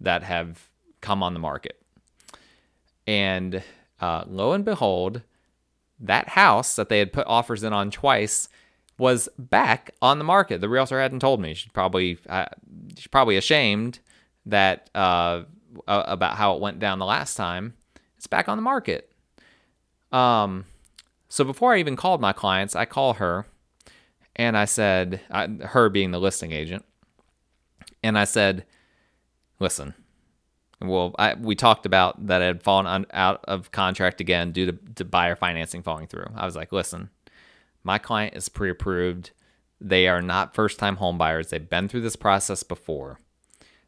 that 0.00 0.22
have 0.22 0.68
come 1.00 1.22
on 1.22 1.34
the 1.34 1.40
market. 1.40 1.80
And 3.06 3.62
uh, 4.00 4.24
lo 4.26 4.52
and 4.52 4.64
behold, 4.64 5.22
that 6.00 6.28
house 6.28 6.76
that 6.76 6.88
they 6.88 6.98
had 6.98 7.12
put 7.12 7.26
offers 7.26 7.62
in 7.62 7.72
on 7.72 7.90
twice 7.90 8.48
was 8.98 9.28
back 9.38 9.92
on 10.02 10.18
the 10.18 10.24
market. 10.24 10.60
The 10.60 10.68
realtor 10.68 11.00
hadn't 11.00 11.20
told 11.20 11.40
me. 11.40 11.54
She's 11.54 11.72
probably 11.72 12.18
uh, 12.28 12.46
she's 12.96 13.06
probably 13.06 13.36
ashamed 13.36 14.00
that 14.46 14.90
uh, 14.94 15.42
about 15.86 16.36
how 16.36 16.54
it 16.54 16.60
went 16.60 16.78
down 16.78 16.98
the 16.98 17.06
last 17.06 17.36
time. 17.36 17.74
It's 18.16 18.26
back 18.26 18.48
on 18.48 18.58
the 18.58 18.62
market. 18.62 19.12
Um, 20.10 20.64
so 21.28 21.44
before 21.44 21.74
I 21.74 21.78
even 21.78 21.96
called 21.96 22.20
my 22.20 22.32
clients, 22.32 22.74
I 22.74 22.84
call 22.84 23.14
her 23.14 23.46
and 24.38 24.56
I 24.56 24.64
said, 24.64 25.20
uh, 25.30 25.48
her 25.62 25.88
being 25.88 26.12
the 26.12 26.20
listing 26.20 26.52
agent, 26.52 26.84
and 28.02 28.16
I 28.18 28.24
said, 28.24 28.64
listen, 29.58 29.94
well, 30.80 31.14
I, 31.18 31.34
we 31.34 31.56
talked 31.56 31.86
about 31.86 32.26
that 32.28 32.40
I 32.40 32.46
had 32.46 32.62
fallen 32.62 33.06
out 33.12 33.44
of 33.48 33.72
contract 33.72 34.20
again 34.20 34.52
due 34.52 34.66
to, 34.66 34.78
to 34.94 35.04
buyer 35.04 35.34
financing 35.34 35.82
falling 35.82 36.06
through. 36.06 36.26
I 36.36 36.46
was 36.46 36.54
like, 36.54 36.70
listen, 36.70 37.10
my 37.82 37.98
client 37.98 38.36
is 38.36 38.48
pre 38.48 38.70
approved. 38.70 39.32
They 39.80 40.06
are 40.08 40.22
not 40.22 40.54
first 40.54 40.78
time 40.78 40.96
home 40.96 41.18
buyers. 41.18 41.50
They've 41.50 41.68
been 41.68 41.88
through 41.88 42.02
this 42.02 42.16
process 42.16 42.62
before. 42.62 43.18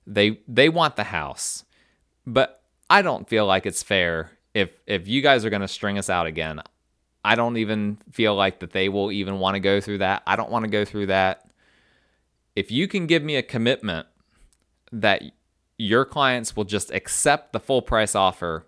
They 0.06 0.40
they 0.48 0.68
want 0.68 0.96
the 0.96 1.04
house. 1.04 1.64
But 2.26 2.62
I 2.88 3.02
don't 3.02 3.28
feel 3.28 3.46
like 3.46 3.66
it's 3.66 3.82
fair 3.82 4.32
if 4.54 4.70
if 4.86 5.06
you 5.06 5.22
guys 5.22 5.44
are 5.44 5.50
going 5.50 5.62
to 5.62 5.68
string 5.68 5.98
us 5.98 6.10
out 6.10 6.26
again. 6.26 6.60
I 7.24 7.35
don't 7.35 7.56
even 7.56 7.98
feel 8.11 8.35
like 8.35 8.61
that 8.61 8.72
they 8.72 8.88
will 8.88 9.12
even 9.12 9.38
want 9.38 9.54
to 9.54 9.61
go 9.61 9.80
through 9.80 9.98
that. 9.98 10.22
I 10.26 10.37
don't 10.37 10.50
want 10.50 10.64
to 10.64 10.70
go 10.70 10.85
through 10.85 11.06
that. 11.06 11.48
If 12.56 12.70
you 12.70 12.88
can 12.88 13.06
give 13.06 13.22
me 13.22 13.37
a 13.37 13.42
commitment 13.42 14.06
that 14.92 15.22
your 15.78 16.04
clients 16.04 16.56
will 16.56 16.64
just 16.64 16.90
accept 16.90 17.52
the 17.52 17.61
full 17.61 17.83
price 17.83 18.14
offer, 18.14 18.66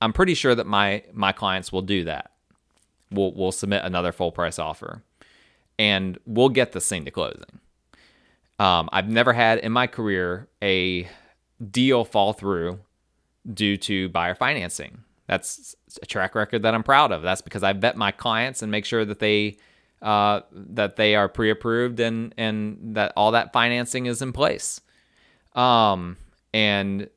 I'm 0.00 0.12
pretty 0.12 0.34
sure 0.34 0.54
that 0.54 0.66
my 0.66 1.02
my 1.12 1.32
clients 1.32 1.72
will 1.72 1.82
do 1.82 2.04
that. 2.04 2.30
We'll 3.10 3.32
we'll 3.34 3.52
submit 3.52 3.84
another 3.84 4.12
full 4.12 4.32
price 4.32 4.58
offer, 4.58 5.02
and 5.78 6.18
we'll 6.26 6.48
get 6.48 6.72
this 6.72 6.88
thing 6.88 7.04
to 7.04 7.10
closing. 7.10 7.60
Um, 8.58 8.88
I've 8.92 9.08
never 9.08 9.32
had 9.32 9.58
in 9.58 9.72
my 9.72 9.86
career 9.86 10.48
a 10.62 11.08
deal 11.70 12.04
fall 12.04 12.32
through 12.32 12.80
due 13.52 13.76
to 13.78 14.08
buyer 14.10 14.34
financing 14.34 15.02
that's 15.30 15.76
a 16.02 16.06
track 16.06 16.34
record 16.34 16.62
that 16.62 16.74
I'm 16.74 16.82
proud 16.82 17.12
of. 17.12 17.22
That's 17.22 17.40
because 17.40 17.62
I 17.62 17.72
vet 17.72 17.96
my 17.96 18.10
clients 18.10 18.62
and 18.62 18.72
make 18.72 18.84
sure 18.84 19.04
that 19.04 19.20
they 19.20 19.58
uh, 20.02 20.40
that 20.52 20.96
they 20.96 21.14
are 21.14 21.28
pre-approved 21.28 22.00
and 22.00 22.34
and 22.36 22.96
that 22.96 23.12
all 23.16 23.30
that 23.30 23.52
financing 23.52 24.06
is 24.06 24.22
in 24.22 24.32
place. 24.32 24.80
Um, 25.54 26.16
and 26.52 27.08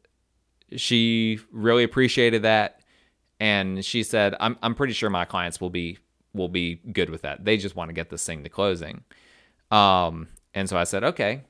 she 0.76 1.40
really 1.52 1.84
appreciated 1.84 2.44
that, 2.44 2.82
and 3.40 3.84
she 3.84 4.04
said, 4.04 4.36
"I'm 4.40 4.60
I'm 4.62 4.76
pretty 4.76 4.94
sure 4.94 5.10
my 5.10 5.26
clients 5.26 5.60
will 5.60 5.72
be 5.72 5.98
will 6.36 6.50
be 6.50 6.76
good 6.76 7.10
with 7.10 7.24
that. 7.24 7.44
They 7.44 7.58
just 7.58 7.76
want 7.76 7.90
to 7.90 7.94
get 7.94 8.12
this 8.12 8.24
thing 8.24 8.44
to 8.44 8.50
closing." 8.50 9.04
Um, 9.72 10.28
and 10.54 10.70
so 10.70 10.78
I 10.78 10.84
said, 10.84 11.04
"Okay, 11.04 11.42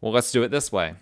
well 0.00 0.10
let's 0.10 0.32
do 0.32 0.42
it 0.42 0.50
this 0.50 0.72
way." 0.72 0.94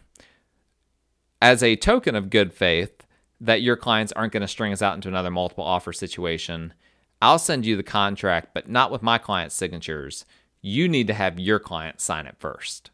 As 1.41 1.63
a 1.63 1.75
token 1.75 2.15
of 2.15 2.29
good 2.29 2.53
faith, 2.53 2.96
that 3.41 3.63
your 3.63 3.77
clients 3.77 4.13
aren't 4.13 4.33
going 4.33 4.43
to 4.43 4.49
string 4.49 4.73
us 4.73 4.83
out 4.83 4.95
into 4.95 5.09
another 5.09 5.31
multiple 5.31 5.65
offer 5.65 5.93
situation. 5.93 6.73
I'll 7.21 7.39
send 7.39 7.67
you 7.67 7.77
the 7.77 7.83
contract, 7.83 8.51
but 8.55 8.69
not 8.69 8.91
with 8.91 9.03
my 9.03 9.19
client's 9.19 9.55
signatures. 9.55 10.25
You 10.63 10.89
need 10.89 11.07
to 11.07 11.15
have 11.15 11.39
your 11.39 11.59
client 11.59 12.01
sign 12.01 12.27
it 12.27 12.37
first. 12.39 12.91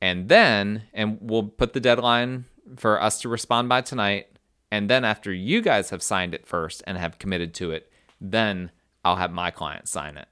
And 0.00 0.28
then, 0.28 0.82
and 0.92 1.18
we'll 1.20 1.44
put 1.44 1.72
the 1.72 1.80
deadline 1.80 2.46
for 2.76 3.00
us 3.00 3.20
to 3.20 3.28
respond 3.28 3.68
by 3.68 3.82
tonight. 3.82 4.26
And 4.70 4.88
then, 4.90 5.04
after 5.04 5.32
you 5.32 5.60
guys 5.60 5.90
have 5.90 6.02
signed 6.02 6.34
it 6.34 6.46
first 6.46 6.82
and 6.86 6.98
have 6.98 7.18
committed 7.18 7.54
to 7.54 7.70
it, 7.70 7.92
then 8.20 8.70
I'll 9.04 9.16
have 9.16 9.32
my 9.32 9.50
client 9.50 9.88
sign 9.88 10.16
it. 10.16 10.28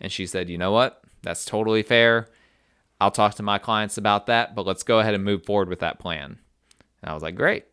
And 0.00 0.10
she 0.12 0.26
said, 0.26 0.50
You 0.50 0.58
know 0.58 0.72
what? 0.72 1.02
That's 1.22 1.44
totally 1.44 1.82
fair. 1.82 2.28
I'll 3.00 3.10
talk 3.10 3.34
to 3.34 3.42
my 3.42 3.58
clients 3.58 3.96
about 3.96 4.26
that, 4.26 4.54
but 4.54 4.66
let's 4.66 4.82
go 4.82 4.98
ahead 4.98 5.14
and 5.14 5.24
move 5.24 5.44
forward 5.44 5.68
with 5.68 5.80
that 5.80 5.98
plan. 5.98 6.38
And 7.02 7.10
I 7.10 7.14
was 7.14 7.22
like, 7.22 7.36
Great. 7.36 7.64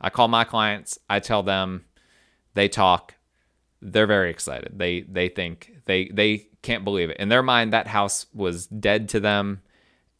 I 0.00 0.10
call 0.10 0.28
my 0.28 0.44
clients, 0.44 0.98
I 1.08 1.20
tell 1.20 1.42
them, 1.42 1.84
they 2.54 2.68
talk, 2.68 3.14
they're 3.80 4.06
very 4.06 4.30
excited. 4.30 4.78
They 4.78 5.02
they 5.02 5.28
think 5.28 5.72
they 5.84 6.08
they 6.08 6.48
can't 6.62 6.84
believe 6.84 7.10
it. 7.10 7.18
In 7.18 7.28
their 7.28 7.42
mind 7.42 7.72
that 7.72 7.86
house 7.86 8.26
was 8.34 8.66
dead 8.66 9.08
to 9.10 9.20
them 9.20 9.62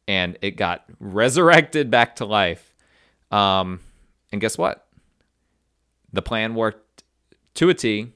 and 0.07 0.39
it 0.43 0.53
got 0.53 0.85
resurrected 1.01 1.91
back 1.91 2.17
to 2.17 2.25
life. 2.25 2.75
Um 3.31 3.81
and 4.31 4.41
guess 4.41 4.57
what? 4.57 4.87
The 6.13 6.23
plan 6.23 6.55
worked 6.55 7.03
to 7.55 7.69
a 7.69 7.75
T. 7.75 8.13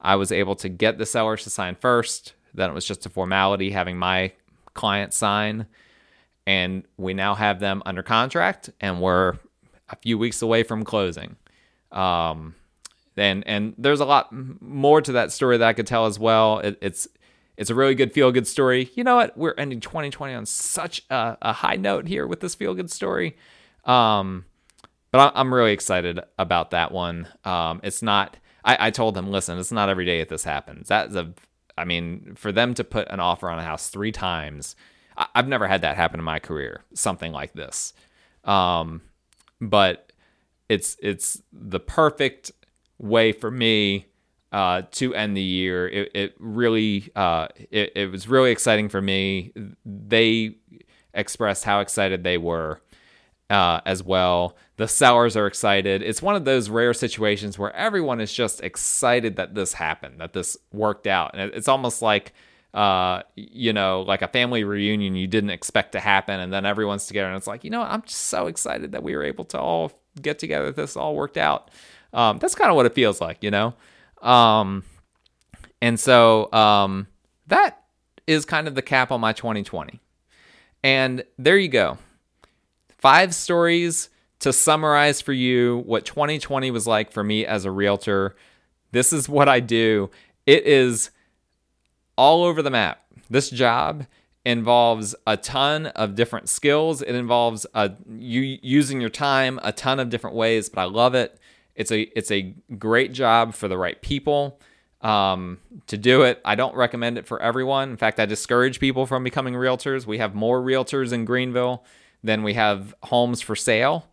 I 0.00 0.16
was 0.16 0.32
able 0.32 0.54
to 0.56 0.68
get 0.68 0.98
the 0.98 1.06
sellers 1.06 1.44
to 1.44 1.50
sign 1.50 1.74
first. 1.74 2.34
Then 2.54 2.70
it 2.70 2.74
was 2.74 2.86
just 2.86 3.04
a 3.06 3.10
formality 3.10 3.70
having 3.70 3.98
my 3.98 4.32
client 4.74 5.12
sign. 5.12 5.66
And 6.46 6.84
we 6.96 7.12
now 7.12 7.34
have 7.34 7.60
them 7.60 7.82
under 7.84 8.02
contract 8.02 8.70
and 8.80 9.00
we're 9.00 9.36
a 9.88 9.96
few 9.96 10.18
weeks 10.18 10.42
away 10.42 10.62
from 10.62 10.84
closing. 10.84 11.36
Um, 11.92 12.54
and 13.16 13.46
and 13.46 13.74
there's 13.78 14.00
a 14.00 14.04
lot 14.04 14.28
more 14.32 15.00
to 15.00 15.12
that 15.12 15.32
story 15.32 15.56
that 15.56 15.66
I 15.66 15.72
could 15.72 15.86
tell 15.86 16.06
as 16.06 16.18
well. 16.18 16.58
It, 16.58 16.78
it's 16.80 17.08
it's 17.56 17.70
a 17.70 17.74
really 17.74 17.94
good 17.94 18.12
feel 18.12 18.30
good 18.32 18.46
story. 18.46 18.90
You 18.94 19.04
know 19.04 19.16
what? 19.16 19.36
We're 19.36 19.54
ending 19.56 19.80
2020 19.80 20.34
on 20.34 20.46
such 20.46 21.02
a, 21.10 21.38
a 21.40 21.52
high 21.54 21.76
note 21.76 22.06
here 22.06 22.26
with 22.26 22.40
this 22.40 22.54
feel 22.54 22.74
good 22.74 22.90
story. 22.90 23.36
Um, 23.84 24.44
but 25.10 25.32
I'm 25.34 25.54
really 25.54 25.72
excited 25.72 26.20
about 26.38 26.72
that 26.72 26.92
one. 26.92 27.28
Um, 27.44 27.80
it's 27.82 28.02
not. 28.02 28.36
I, 28.64 28.88
I 28.88 28.90
told 28.90 29.14
them, 29.14 29.30
listen, 29.30 29.58
it's 29.58 29.72
not 29.72 29.88
every 29.88 30.04
day 30.04 30.18
that 30.18 30.28
this 30.28 30.44
happens. 30.44 30.88
That's 30.88 31.14
a. 31.14 31.32
I 31.78 31.84
mean, 31.84 32.34
for 32.36 32.52
them 32.52 32.74
to 32.74 32.84
put 32.84 33.08
an 33.10 33.20
offer 33.20 33.48
on 33.48 33.58
a 33.58 33.62
house 33.62 33.88
three 33.88 34.12
times, 34.12 34.76
I, 35.16 35.26
have 35.34 35.48
never 35.48 35.68
had 35.68 35.82
that 35.82 35.96
happen 35.96 36.20
in 36.20 36.24
my 36.24 36.38
career. 36.38 36.82
Something 36.94 37.32
like 37.32 37.52
this. 37.54 37.92
Um, 38.44 39.02
but 39.60 40.12
it's 40.68 40.96
it's 41.00 41.42
the 41.52 41.80
perfect 41.80 42.52
way 42.98 43.32
for 43.32 43.50
me 43.50 44.06
uh, 44.52 44.82
to 44.92 45.14
end 45.14 45.36
the 45.36 45.42
year. 45.42 45.88
It, 45.88 46.10
it 46.14 46.34
really 46.38 47.10
uh, 47.14 47.48
it, 47.70 47.92
it 47.94 48.10
was 48.10 48.28
really 48.28 48.50
exciting 48.50 48.88
for 48.88 49.02
me. 49.02 49.52
They 49.84 50.56
expressed 51.14 51.64
how 51.64 51.80
excited 51.80 52.24
they 52.24 52.38
were 52.38 52.80
uh, 53.50 53.80
as 53.86 54.02
well. 54.02 54.56
The 54.76 54.88
sellers 54.88 55.36
are 55.36 55.46
excited. 55.46 56.02
It's 56.02 56.22
one 56.22 56.36
of 56.36 56.44
those 56.44 56.68
rare 56.68 56.92
situations 56.92 57.58
where 57.58 57.74
everyone 57.74 58.20
is 58.20 58.32
just 58.32 58.62
excited 58.62 59.36
that 59.36 59.54
this 59.54 59.74
happened, 59.74 60.20
that 60.20 60.32
this 60.32 60.56
worked 60.72 61.06
out, 61.06 61.32
and 61.34 61.52
it's 61.52 61.68
almost 61.68 62.02
like 62.02 62.32
uh, 62.76 63.22
you 63.36 63.72
know, 63.72 64.02
like 64.02 64.22
a 64.22 64.28
family 64.28 64.62
reunion 64.64 65.16
you 65.16 65.26
didn't 65.26 65.50
expect 65.50 65.92
to 65.92 66.00
happen, 66.00 66.40
and 66.40 66.52
then 66.52 66.66
everyone's 66.66 67.06
together, 67.06 67.28
and 67.28 67.36
it's 67.36 67.46
like, 67.46 67.64
you 67.64 67.70
know, 67.70 67.82
I'm 67.82 68.02
just 68.02 68.22
so 68.24 68.46
excited 68.48 68.92
that 68.92 69.02
we 69.02 69.16
were 69.16 69.24
able 69.24 69.46
to 69.46 69.58
all 69.60 69.92
get 70.20 70.38
together. 70.38 70.72
This 70.72 70.96
all 70.96 71.16
worked 71.16 71.38
out. 71.38 71.70
Um, 72.12 72.38
that's 72.38 72.54
kind 72.54 72.70
of 72.70 72.76
what 72.76 72.86
it 72.86 72.94
feels 72.94 73.20
like, 73.20 73.42
you 73.42 73.50
know. 73.50 73.74
Um, 74.22 74.84
and 75.82 75.98
so 76.00 76.52
um, 76.52 77.08
that 77.46 77.82
is 78.26 78.44
kind 78.44 78.68
of 78.68 78.74
the 78.74 78.82
cap 78.82 79.10
on 79.12 79.20
my 79.20 79.32
2020. 79.32 80.00
And 80.82 81.24
there 81.38 81.58
you 81.58 81.68
go. 81.68 81.98
five 82.88 83.34
stories 83.34 84.08
to 84.40 84.52
summarize 84.52 85.20
for 85.20 85.32
you 85.32 85.82
what 85.86 86.04
2020 86.04 86.70
was 86.70 86.86
like 86.86 87.10
for 87.12 87.24
me 87.24 87.46
as 87.46 87.64
a 87.64 87.70
realtor. 87.70 88.36
This 88.92 89.12
is 89.12 89.28
what 89.28 89.48
I 89.48 89.60
do. 89.60 90.10
It 90.46 90.66
is 90.66 91.10
all 92.16 92.44
over 92.44 92.62
the 92.62 92.70
map. 92.70 93.02
This 93.28 93.50
job 93.50 94.06
involves 94.44 95.14
a 95.26 95.36
ton 95.36 95.86
of 95.86 96.14
different 96.14 96.48
skills. 96.48 97.02
It 97.02 97.14
involves 97.14 97.66
uh, 97.74 97.88
you 98.08 98.58
using 98.62 99.00
your 99.00 99.10
time 99.10 99.58
a 99.62 99.72
ton 99.72 99.98
of 99.98 100.08
different 100.08 100.36
ways, 100.36 100.68
but 100.68 100.80
I 100.80 100.84
love 100.84 101.14
it. 101.14 101.38
It's 101.74 101.90
a 101.90 102.02
it's 102.16 102.30
a 102.30 102.54
great 102.78 103.12
job 103.12 103.54
for 103.54 103.68
the 103.68 103.76
right 103.76 104.00
people 104.00 104.60
um, 105.02 105.58
to 105.88 105.98
do 105.98 106.22
it. 106.22 106.40
I 106.44 106.54
don't 106.54 106.74
recommend 106.74 107.18
it 107.18 107.26
for 107.26 107.42
everyone. 107.42 107.90
In 107.90 107.96
fact, 107.96 108.18
I 108.20 108.26
discourage 108.26 108.80
people 108.80 109.04
from 109.04 109.24
becoming 109.24 109.54
realtors. 109.54 110.06
We 110.06 110.18
have 110.18 110.34
more 110.34 110.60
realtors 110.60 111.12
in 111.12 111.24
Greenville 111.24 111.84
than 112.22 112.42
we 112.42 112.54
have 112.54 112.94
homes 113.02 113.40
for 113.40 113.56
sale. 113.56 114.06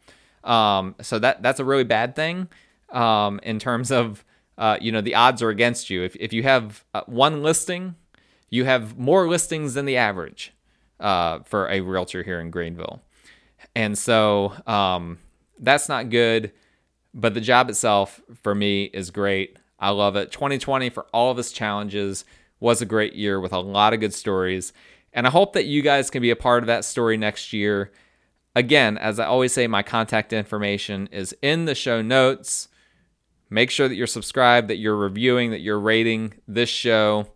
Um, 0.44 0.96
so 1.02 1.20
that 1.20 1.42
that's 1.42 1.60
a 1.60 1.66
really 1.66 1.86
bad 1.86 2.16
thing 2.16 2.50
um, 2.90 3.40
in 3.44 3.60
terms 3.60 3.92
of 3.92 4.26
uh, 4.58 4.78
you 4.80 4.92
know 4.92 5.02
the 5.02 5.16
odds 5.16 5.42
are 5.42 5.50
against 5.50 5.90
you. 5.90 6.04
If 6.04 6.16
if 6.18 6.34
you 6.34 6.44
have 6.44 6.84
uh, 6.94 7.02
one 7.06 7.44
listing, 7.44 7.96
you 8.50 8.66
have 8.66 8.98
more 8.98 9.28
listings 9.28 9.74
than 9.74 9.86
the 9.86 9.98
average 9.98 10.54
uh, 11.00 11.40
for 11.46 11.70
a 11.70 11.82
realtor 11.82 12.24
here 12.24 12.40
in 12.40 12.52
Greenville, 12.52 13.02
and 13.76 13.98
so 13.98 14.54
um, 14.68 15.20
that's 15.60 15.90
not 15.90 16.10
good. 16.10 16.52
But 17.16 17.36
the 17.36 17.42
job 17.42 17.70
itself 17.70 18.22
for 18.42 18.56
me 18.56 18.86
is 18.86 19.12
great. 19.12 19.58
I 19.80 19.90
love 19.90 20.16
it. 20.16 20.32
2020 20.32 20.90
for 20.90 21.06
all 21.14 21.30
of 21.30 21.38
its 21.38 21.52
challenges 21.52 22.26
was 22.60 22.82
a 22.82 22.86
great 22.86 23.14
year 23.14 23.40
with 23.40 23.52
a 23.52 23.60
lot 23.60 23.94
of 23.94 24.00
good 24.00 24.14
stories. 24.14 24.72
And 25.12 25.28
I 25.28 25.30
hope 25.30 25.54
that 25.54 25.66
you 25.66 25.82
guys 25.82 26.10
can 26.10 26.22
be 26.22 26.30
a 26.30 26.36
part 26.36 26.64
of 26.64 26.68
that 26.68 26.86
story 26.86 27.18
next 27.18 27.54
year. 27.54 27.92
Again, 28.56 28.98
as 28.98 29.20
I 29.20 29.26
always 29.26 29.52
say, 29.54 29.68
my 29.68 29.84
contact 29.84 30.32
information 30.32 31.08
is 31.12 31.36
in 31.42 31.66
the 31.66 31.76
show 31.76 32.02
notes. 32.02 32.70
Make 33.54 33.70
sure 33.70 33.88
that 33.88 33.94
you're 33.94 34.08
subscribed, 34.08 34.70
that 34.70 34.78
you're 34.78 34.96
reviewing, 34.96 35.52
that 35.52 35.62
you're 35.62 35.80
rating 35.80 36.34
this 36.48 36.70
show. 36.70 37.28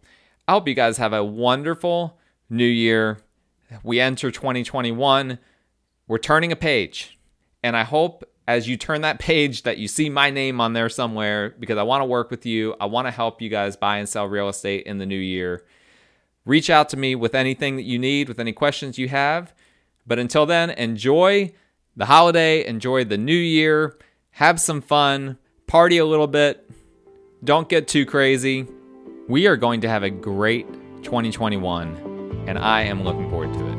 I 0.48 0.54
hope 0.54 0.68
you 0.68 0.74
guys 0.74 0.98
have 0.98 1.14
a 1.14 1.24
wonderful 1.24 2.18
new 2.50 2.66
year. 2.66 3.20
We 3.84 4.00
enter 4.00 4.32
2021. 4.32 5.38
We're 6.08 6.18
turning 6.18 6.52
a 6.52 6.56
page. 6.56 7.20
And 7.62 7.78
I 7.78 7.84
hope 7.84 8.24
as 8.48 8.68
you 8.68 8.78
turn 8.78 9.02
that 9.02 9.20
page 9.20 9.62
that 9.62 9.78
you 9.78 9.88
see 9.88 10.10
my 10.10 10.32
name 10.32 10.60
on 10.60 10.74
there 10.74 10.90
somewhere 10.90 11.54
because 11.60 11.78
I 11.78 11.84
want 11.84 12.02
to 12.02 12.06
work 12.06 12.32
with 12.32 12.48
you. 12.48 12.74
I 12.82 12.88
want 12.88 13.06
to 13.06 13.12
help 13.12 13.40
you 13.40 13.50
guys 13.50 13.78
buy 13.78 13.98
and 13.98 14.10
sell 14.10 14.28
real 14.28 14.50
estate 14.50 14.88
in 14.88 14.98
the 14.98 15.06
new 15.06 15.20
year. 15.20 15.66
Reach 16.46 16.72
out 16.72 16.90
to 16.90 16.98
me 16.98 17.14
with 17.14 17.36
anything 17.36 17.76
that 17.76 17.84
you 17.84 18.00
need, 18.00 18.28
with 18.28 18.40
any 18.40 18.54
questions 18.54 18.98
you 18.98 19.10
have. 19.10 19.54
But 20.08 20.18
until 20.18 20.48
then, 20.48 20.72
enjoy 20.72 21.54
the 21.96 22.06
holiday, 22.06 22.66
enjoy 22.66 23.04
the 23.04 23.20
new 23.20 23.34
year, 23.34 24.00
have 24.32 24.60
some 24.60 24.82
fun, 24.82 25.38
party 25.68 25.98
a 25.98 26.06
little 26.06 26.28
bit, 26.28 26.68
don't 27.44 27.68
get 27.68 27.90
too 27.90 28.06
crazy. 28.06 28.66
We 29.28 29.48
are 29.48 29.58
going 29.58 29.82
to 29.82 29.90
have 29.90 30.02
a 30.02 30.10
great 30.10 30.66
2021, 31.04 32.46
and 32.48 32.58
I 32.58 32.84
am 32.84 33.04
looking 33.04 33.30
forward 33.30 33.54
to 33.54 33.68
it. 33.74 33.77